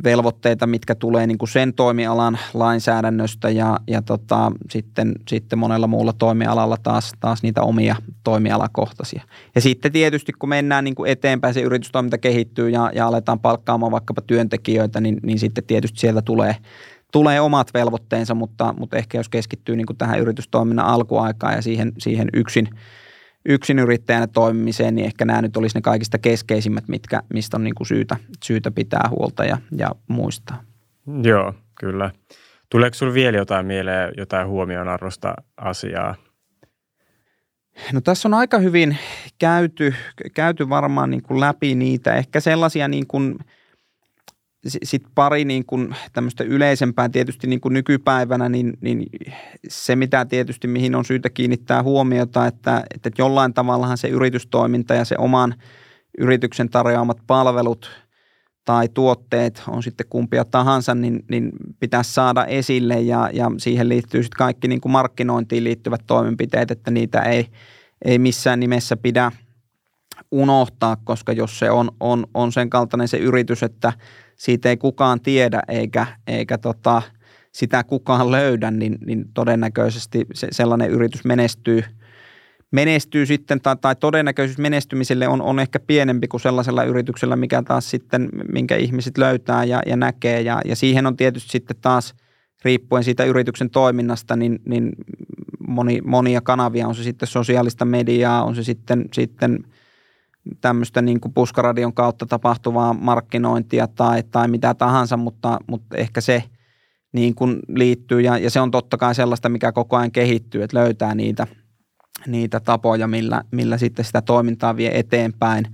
velvoitteita, 0.04 0.66
mitkä 0.66 0.94
tulee 0.94 1.26
niin 1.26 1.38
kuin 1.38 1.48
sen 1.48 1.74
toimialan 1.74 2.38
lainsäädännöstä 2.54 3.50
ja, 3.50 3.78
ja 3.86 4.02
tota, 4.02 4.52
sitten, 4.70 5.12
sitten 5.28 5.58
monella 5.58 5.86
muulla 5.86 6.12
toimialalla 6.12 6.76
taas, 6.82 7.12
taas 7.20 7.42
niitä 7.42 7.62
omia 7.62 7.96
toimialakohtaisia. 8.24 9.22
Ja 9.54 9.60
sitten 9.60 9.92
tietysti 9.92 10.32
kun 10.32 10.48
mennään 10.48 10.84
niin 10.84 10.94
kuin 10.94 11.10
eteenpäin, 11.10 11.54
se 11.54 11.60
yritystoiminta 11.60 12.18
kehittyy 12.18 12.68
ja, 12.68 12.90
ja 12.94 13.06
aletaan 13.06 13.40
palkkaamaan 13.40 13.92
vaikkapa 13.92 14.20
työntekijöitä, 14.20 15.00
niin, 15.00 15.20
niin 15.22 15.38
sitten 15.38 15.64
tietysti 15.64 16.00
sieltä 16.00 16.22
tulee, 16.22 16.56
tulee 17.12 17.40
omat 17.40 17.74
velvoitteensa, 17.74 18.34
mutta, 18.34 18.74
mutta 18.78 18.96
ehkä 18.96 19.18
jos 19.18 19.28
keskittyy 19.28 19.76
niin 19.76 19.86
kuin 19.86 19.96
tähän 19.96 20.20
yritystoiminnan 20.20 20.86
alkuaikaan 20.86 21.54
ja 21.54 21.62
siihen, 21.62 21.92
siihen 21.98 22.28
yksin– 22.34 22.68
yksin 23.44 23.78
yrittäjänä 23.78 24.26
toimimiseen, 24.26 24.94
niin 24.94 25.06
ehkä 25.06 25.24
nämä 25.24 25.42
nyt 25.42 25.56
olisi 25.56 25.78
ne 25.78 25.80
kaikista 25.80 26.18
keskeisimmät, 26.18 26.88
mitkä, 26.88 27.22
mistä 27.34 27.56
on 27.56 27.64
niin 27.64 27.74
kuin 27.74 27.86
syytä, 27.86 28.16
syytä 28.44 28.70
pitää 28.70 29.08
huolta 29.10 29.44
ja, 29.44 29.58
ja 29.76 29.90
muistaa. 30.08 30.62
Joo, 31.22 31.54
kyllä. 31.80 32.10
Tuleeko 32.70 32.94
sinulle 32.94 33.14
vielä 33.14 33.38
jotain 33.38 33.66
mieleen, 33.66 34.12
jotain 34.16 34.48
huomionarvosta 34.48 35.34
asiaa? 35.56 36.14
No 37.92 38.00
tässä 38.00 38.28
on 38.28 38.34
aika 38.34 38.58
hyvin 38.58 38.96
käyty, 39.38 39.94
käyty 40.34 40.68
varmaan 40.68 41.10
niin 41.10 41.22
kuin 41.22 41.40
läpi 41.40 41.74
niitä. 41.74 42.14
Ehkä 42.14 42.40
sellaisia 42.40 42.88
niin 42.88 43.06
kuin– 43.06 43.38
sitten 44.66 45.12
pari 45.14 45.44
niin 45.44 45.64
kuin 45.64 45.96
tämmöistä 46.12 46.44
yleisempää 46.44 47.08
tietysti 47.08 47.46
niin 47.46 47.60
kuin 47.60 47.72
nykypäivänä, 47.72 48.48
niin, 48.48 48.72
niin 48.80 49.06
se 49.68 49.96
mitä 49.96 50.24
tietysti 50.24 50.68
mihin 50.68 50.94
on 50.94 51.04
syytä 51.04 51.30
kiinnittää 51.30 51.82
huomiota, 51.82 52.46
että, 52.46 52.84
että 52.94 53.10
jollain 53.18 53.54
tavallahan 53.54 53.98
se 53.98 54.08
yritystoiminta 54.08 54.94
ja 54.94 55.04
se 55.04 55.14
oman 55.18 55.54
yrityksen 56.18 56.68
tarjoamat 56.68 57.18
palvelut 57.26 57.90
tai 58.64 58.88
tuotteet, 58.88 59.62
on 59.68 59.82
sitten 59.82 60.06
kumpia 60.10 60.44
tahansa, 60.44 60.94
niin, 60.94 61.24
niin 61.30 61.52
pitäisi 61.80 62.12
saada 62.12 62.44
esille 62.44 63.00
ja, 63.00 63.30
ja 63.32 63.50
siihen 63.58 63.88
liittyy 63.88 64.22
sitten 64.22 64.38
kaikki 64.38 64.68
niin 64.68 64.80
kuin 64.80 64.92
markkinointiin 64.92 65.64
liittyvät 65.64 66.00
toimenpiteet, 66.06 66.70
että 66.70 66.90
niitä 66.90 67.22
ei, 67.22 67.46
ei 68.04 68.18
missään 68.18 68.60
nimessä 68.60 68.96
pidä 68.96 69.32
unohtaa, 70.30 70.96
koska 71.04 71.32
jos 71.32 71.58
se 71.58 71.70
on, 71.70 71.90
on, 72.00 72.26
on 72.34 72.52
sen 72.52 72.70
kaltainen 72.70 73.08
se 73.08 73.16
yritys, 73.16 73.62
että– 73.62 73.92
siitä 74.38 74.68
ei 74.68 74.76
kukaan 74.76 75.20
tiedä 75.20 75.62
eikä, 75.68 76.06
eikä 76.26 76.58
tota, 76.58 77.02
sitä 77.52 77.84
kukaan 77.84 78.30
löydä, 78.30 78.70
niin, 78.70 78.98
niin 79.06 79.24
todennäköisesti 79.34 80.26
se, 80.34 80.48
sellainen 80.50 80.90
yritys 80.90 81.24
menestyy, 81.24 81.82
menestyy 82.70 83.26
sitten, 83.26 83.60
tai, 83.60 83.76
tai 83.80 83.96
todennäköisyys 83.96 84.58
menestymiselle 84.58 85.28
on, 85.28 85.42
on 85.42 85.60
ehkä 85.60 85.80
pienempi 85.80 86.28
kuin 86.28 86.40
sellaisella 86.40 86.84
yrityksellä, 86.84 87.36
mikä 87.36 87.62
taas 87.62 87.90
sitten, 87.90 88.28
minkä 88.52 88.76
ihmiset 88.76 89.18
löytää 89.18 89.64
ja, 89.64 89.82
ja 89.86 89.96
näkee. 89.96 90.40
Ja, 90.40 90.60
ja 90.64 90.76
siihen 90.76 91.06
on 91.06 91.16
tietysti 91.16 91.50
sitten 91.50 91.76
taas, 91.80 92.14
riippuen 92.64 93.04
siitä 93.04 93.24
yrityksen 93.24 93.70
toiminnasta, 93.70 94.36
niin, 94.36 94.58
niin 94.66 94.92
moni, 95.68 96.00
monia 96.04 96.40
kanavia, 96.40 96.88
on 96.88 96.94
se 96.94 97.02
sitten 97.02 97.26
sosiaalista 97.26 97.84
mediaa, 97.84 98.44
on 98.44 98.54
se 98.54 98.62
sitten, 98.62 99.04
sitten– 99.12 99.58
tämmöistä 100.60 101.02
niin 101.02 101.20
kuin 101.20 101.34
puskaradion 101.34 101.92
kautta 101.94 102.26
tapahtuvaa 102.26 102.92
markkinointia 102.92 103.86
tai, 103.86 104.22
tai 104.30 104.48
mitä 104.48 104.74
tahansa, 104.74 105.16
mutta, 105.16 105.58
mutta 105.66 105.96
ehkä 105.96 106.20
se 106.20 106.44
niin 107.12 107.34
kuin 107.34 107.58
liittyy 107.68 108.20
ja, 108.20 108.38
ja 108.38 108.50
se 108.50 108.60
on 108.60 108.70
totta 108.70 108.96
kai 108.96 109.14
sellaista, 109.14 109.48
mikä 109.48 109.72
koko 109.72 109.96
ajan 109.96 110.12
kehittyy, 110.12 110.62
että 110.62 110.78
löytää 110.78 111.14
niitä, 111.14 111.46
niitä 112.26 112.60
tapoja, 112.60 113.08
millä, 113.08 113.44
millä 113.50 113.78
sitten 113.78 114.04
sitä 114.04 114.22
toimintaa 114.22 114.76
vie 114.76 114.98
eteenpäin. 114.98 115.64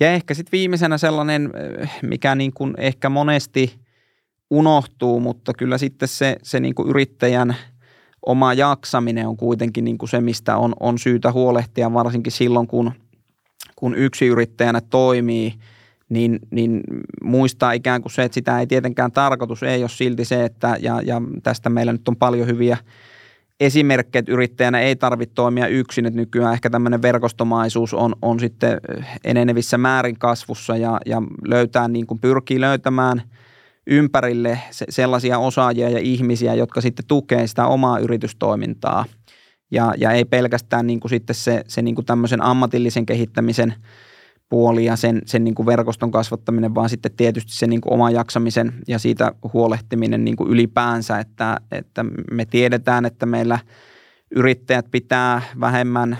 Ja 0.00 0.12
ehkä 0.12 0.34
sitten 0.34 0.52
viimeisenä 0.52 0.98
sellainen, 0.98 1.52
mikä 2.02 2.34
niin 2.34 2.52
kuin 2.52 2.74
ehkä 2.78 3.08
monesti 3.08 3.80
unohtuu, 4.50 5.20
mutta 5.20 5.52
kyllä 5.54 5.78
sitten 5.78 6.08
se, 6.08 6.36
se 6.42 6.60
niin 6.60 6.74
kuin 6.74 6.88
yrittäjän 6.88 7.56
oma 8.26 8.54
jaksaminen 8.54 9.28
on 9.28 9.36
kuitenkin 9.36 9.84
niin 9.84 9.98
kuin 9.98 10.08
se, 10.08 10.20
mistä 10.20 10.56
on, 10.56 10.74
on 10.80 10.98
syytä 10.98 11.32
huolehtia, 11.32 11.92
varsinkin 11.92 12.32
silloin, 12.32 12.66
kun– 12.66 12.92
kun 13.76 13.94
yksi 13.94 14.26
yrittäjänä 14.26 14.80
toimii, 14.80 15.54
niin, 16.08 16.38
niin 16.50 16.80
muistaa 17.22 17.72
ikään 17.72 18.02
kuin 18.02 18.12
se, 18.12 18.22
että 18.22 18.34
sitä 18.34 18.60
ei 18.60 18.66
tietenkään 18.66 19.12
tarkoitus 19.12 19.62
ei 19.62 19.82
ole 19.82 19.88
silti 19.88 20.24
se, 20.24 20.44
että 20.44 20.76
ja, 20.80 21.00
ja 21.04 21.22
tästä 21.42 21.70
meillä 21.70 21.92
nyt 21.92 22.08
on 22.08 22.16
paljon 22.16 22.46
hyviä 22.46 22.76
esimerkkejä, 23.60 24.20
että 24.20 24.32
yrittäjänä 24.32 24.80
ei 24.80 24.96
tarvitse 24.96 25.34
toimia 25.34 25.66
yksin, 25.66 26.06
että 26.06 26.16
nykyään 26.16 26.52
ehkä 26.52 26.70
tämmöinen 26.70 27.02
verkostomaisuus 27.02 27.94
on, 27.94 28.14
on 28.22 28.40
sitten 28.40 28.80
enenevissä 29.24 29.78
määrin 29.78 30.18
kasvussa 30.18 30.76
ja, 30.76 31.00
ja 31.06 31.22
löytää 31.44 31.88
niin 31.88 32.06
kuin 32.06 32.20
pyrkii 32.20 32.60
löytämään 32.60 33.22
ympärille 33.86 34.58
sellaisia 34.70 35.38
osaajia 35.38 35.90
ja 35.90 35.98
ihmisiä, 35.98 36.54
jotka 36.54 36.80
sitten 36.80 37.06
tukee 37.08 37.46
sitä 37.46 37.66
omaa 37.66 37.98
yritystoimintaa– 37.98 39.04
ja, 39.70 39.94
ja 39.96 40.10
ei 40.10 40.24
pelkästään 40.24 40.86
niin 40.86 41.00
kuin 41.00 41.10
sitten 41.10 41.36
se, 41.36 41.64
se 41.68 41.82
niin 41.82 41.94
kuin 41.94 42.04
tämmöisen 42.04 42.42
ammatillisen 42.42 43.06
kehittämisen 43.06 43.74
puoli 44.48 44.84
ja 44.84 44.96
sen, 44.96 45.22
sen 45.26 45.44
niin 45.44 45.54
kuin 45.54 45.66
verkoston 45.66 46.10
kasvattaminen, 46.10 46.74
vaan 46.74 46.88
sitten 46.88 47.12
tietysti 47.16 47.52
se 47.52 47.66
niin 47.66 47.80
kuin 47.80 47.92
oma 47.92 48.10
jaksamisen 48.10 48.72
ja 48.88 48.98
siitä 48.98 49.32
huolehtiminen 49.52 50.24
niin 50.24 50.36
kuin 50.36 50.50
ylipäänsä, 50.50 51.18
että, 51.18 51.60
että 51.72 52.04
me 52.30 52.44
tiedetään, 52.44 53.04
että 53.04 53.26
meillä 53.26 53.58
yrittäjät 54.30 54.86
pitää 54.90 55.42
vähemmän 55.60 56.18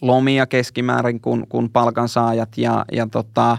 lomia 0.00 0.46
keskimäärin 0.46 1.20
kuin, 1.20 1.48
kuin 1.48 1.70
palkansaajat 1.70 2.58
ja, 2.58 2.84
ja 2.92 3.06
tota, 3.06 3.58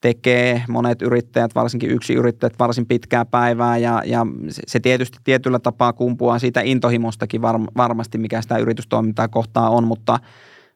tekee 0.00 0.62
monet 0.68 1.02
yrittäjät, 1.02 1.54
varsinkin 1.54 1.90
yksi 1.90 2.14
yrittäjät, 2.14 2.58
varsin 2.58 2.86
pitkää 2.86 3.24
päivää 3.24 3.78
ja, 3.78 4.02
ja 4.04 4.26
se 4.66 4.80
tietysti 4.80 5.18
tietyllä 5.24 5.58
tapaa 5.58 5.92
kumpuaa 5.92 6.38
siitä 6.38 6.60
intohimostakin 6.60 7.42
var, 7.42 7.60
varmasti, 7.76 8.18
mikä 8.18 8.42
sitä 8.42 8.58
yritystoimintaa 8.58 9.28
kohtaa 9.28 9.70
on, 9.70 9.84
mutta, 9.84 10.18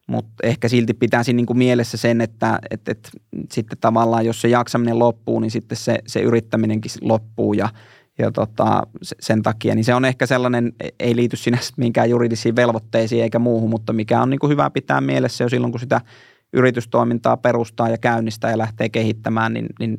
mutta 0.07 0.31
ehkä 0.43 0.69
silti 0.69 0.95
pitäisi 0.95 1.33
niin 1.33 1.47
kuin 1.47 1.59
mielessä 1.59 1.97
sen, 1.97 2.21
että, 2.21 2.59
että, 2.71 2.93
että 2.93 3.11
sitten 3.53 3.79
tavallaan 3.81 4.27
jos 4.27 4.41
se 4.41 4.49
jaksaminen 4.49 4.99
loppuu, 4.99 5.41
niin 5.41 5.51
sitten 5.51 5.79
se, 5.79 5.99
se 6.07 6.21
yrittäminenkin 6.21 6.91
loppuu 7.01 7.53
ja, 7.53 7.69
ja 8.19 8.33
tota, 8.33 8.83
sen 9.21 9.43
takia, 9.43 9.75
niin 9.75 9.85
se 9.85 9.95
on 9.95 10.05
ehkä 10.05 10.27
sellainen, 10.27 10.73
ei 11.01 11.17
liity 11.17 11.37
sinänsä 11.37 11.73
minkään 11.77 12.11
juridisiin 12.11 12.57
velvoitteisiin 12.57 13.23
eikä 13.23 13.39
muuhun, 13.39 13.71
mutta 13.71 13.93
mikä 13.93 14.23
on 14.23 14.31
niin 14.31 14.41
kuin 14.41 14.51
hyvä 14.51 14.71
pitää 14.71 15.01
mielessä 15.01 15.45
jo 15.45 15.49
silloin, 15.49 15.73
kun 15.73 15.81
sitä 15.81 16.01
yritystoimintaa 16.53 17.37
perustaa 17.37 17.89
ja 17.89 17.99
käynnistää 17.99 18.51
ja 18.51 18.59
lähtee 18.59 18.89
kehittämään, 18.89 19.55
niin, 19.55 19.67
niin 19.79 19.97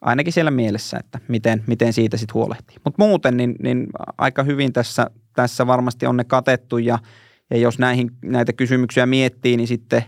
ainakin 0.00 0.32
siellä 0.32 0.50
mielessä, 0.50 0.98
että 0.98 1.18
miten, 1.28 1.64
miten 1.66 1.92
siitä 1.92 2.16
sitten 2.16 2.34
huolehtii. 2.34 2.76
Mutta 2.84 3.04
muuten 3.04 3.36
niin, 3.36 3.54
niin 3.62 3.86
aika 4.18 4.42
hyvin 4.42 4.72
tässä, 4.72 5.10
tässä 5.32 5.66
varmasti 5.66 6.06
on 6.06 6.16
ne 6.16 6.24
katettu 6.24 6.78
ja, 6.78 6.98
ja 7.50 7.56
jos 7.56 7.78
näihin, 7.78 8.10
näitä 8.24 8.52
kysymyksiä 8.52 9.06
miettii, 9.06 9.56
niin 9.56 9.68
sitten, 9.68 10.04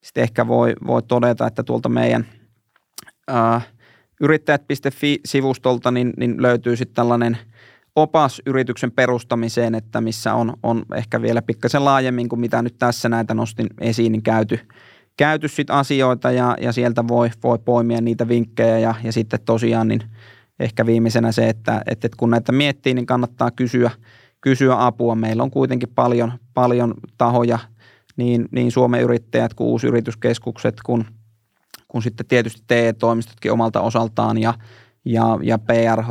sitten 0.00 0.22
ehkä 0.22 0.48
voi, 0.48 0.74
voi 0.86 1.02
todeta, 1.02 1.46
että 1.46 1.62
tuolta 1.62 1.88
meidän 1.88 2.26
ää, 3.28 3.60
yrittäjät.fi-sivustolta 4.20 5.90
niin, 5.90 6.12
niin 6.16 6.42
löytyy 6.42 6.76
sitten 6.76 6.94
tällainen 6.94 7.38
opas 8.02 8.42
yrityksen 8.46 8.92
perustamiseen, 8.92 9.74
että 9.74 10.00
missä 10.00 10.34
on, 10.34 10.52
on 10.62 10.82
ehkä 10.94 11.22
vielä 11.22 11.42
pikkasen 11.42 11.84
laajemmin 11.84 12.28
kuin 12.28 12.40
mitä 12.40 12.62
nyt 12.62 12.78
tässä 12.78 13.08
näitä 13.08 13.34
nostin 13.34 13.66
esiin, 13.80 14.12
niin 14.12 14.22
käyty– 14.22 14.60
käyty 15.20 15.48
sit 15.48 15.70
asioita 15.70 16.30
ja, 16.30 16.56
ja 16.60 16.72
sieltä 16.72 17.08
voi, 17.08 17.30
voi 17.42 17.58
poimia 17.58 18.00
niitä 18.00 18.28
vinkkejä 18.28 18.78
ja, 18.78 18.94
ja 19.04 19.12
sitten 19.12 19.40
tosiaan 19.44 19.88
niin 19.88 20.02
ehkä 20.60 20.86
viimeisenä 20.86 21.32
se, 21.32 21.48
että, 21.48 21.82
että 21.86 22.08
kun 22.16 22.30
näitä 22.30 22.52
miettii, 22.52 22.94
niin 22.94 23.06
kannattaa 23.06 23.50
kysyä, 23.50 23.90
kysyä 24.40 24.86
apua. 24.86 25.14
Meillä 25.14 25.42
on 25.42 25.50
kuitenkin 25.50 25.88
paljon, 25.94 26.32
paljon 26.54 26.94
tahoja, 27.18 27.58
niin, 28.16 28.48
niin 28.50 28.72
Suomen 28.72 29.02
yrittäjät 29.02 29.54
kuin 29.54 29.68
uusyrityskeskukset, 29.68 30.76
kun, 30.84 31.04
kun 31.88 32.02
sitten 32.02 32.26
tietysti 32.26 32.62
TE-toimistotkin 32.66 33.52
omalta 33.52 33.80
osaltaan 33.80 34.38
ja, 34.38 34.54
ja, 35.04 35.38
ja 35.42 35.58
PRH, 35.58 36.08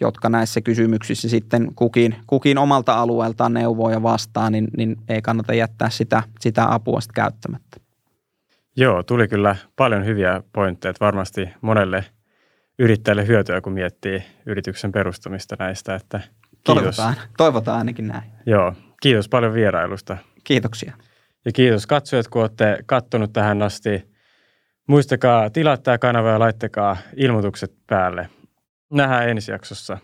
jotka 0.00 0.28
näissä 0.28 0.60
kysymyksissä 0.60 1.28
sitten 1.28 1.74
kukin, 1.74 2.16
kukin 2.26 2.58
omalta 2.58 2.94
alueeltaan 2.94 3.54
neuvoo 3.54 3.90
ja 3.90 4.02
vastaa, 4.02 4.50
niin, 4.50 4.68
niin 4.76 4.96
ei 5.08 5.22
kannata 5.22 5.54
jättää 5.54 5.90
sitä, 5.90 6.22
sitä 6.40 6.74
apua 6.74 7.00
sitten 7.00 7.22
käyttämättä. 7.22 7.80
Joo, 8.76 9.02
tuli 9.02 9.28
kyllä 9.28 9.56
paljon 9.76 10.06
hyviä 10.06 10.42
pointteja. 10.52 10.94
Varmasti 11.00 11.48
monelle 11.60 12.04
yrittäjälle 12.78 13.26
hyötyä, 13.26 13.60
kun 13.60 13.72
miettii 13.72 14.22
yrityksen 14.46 14.92
perustamista 14.92 15.56
näistä. 15.58 15.94
Että 15.94 16.18
kiitos. 16.18 16.64
Toivotaan, 16.64 17.14
toivotaan 17.36 17.78
ainakin 17.78 18.06
näin. 18.06 18.30
Joo, 18.46 18.74
kiitos 19.02 19.28
paljon 19.28 19.54
vierailusta. 19.54 20.16
Kiitoksia. 20.44 20.92
Ja 21.44 21.52
kiitos 21.52 21.86
katsojat, 21.86 22.28
kun 22.28 22.42
olette 22.42 22.78
kattonut 22.86 23.32
tähän 23.32 23.62
asti. 23.62 24.08
Muistakaa 24.86 25.50
tilata 25.50 25.82
tämä 25.82 25.98
kanava 25.98 26.30
ja 26.30 26.38
laittakaa 26.38 26.96
ilmoitukset 27.16 27.72
päälle. 27.86 28.28
Nähdään 28.90 29.28
ensi 29.28 29.50
jaksossa. 29.50 29.98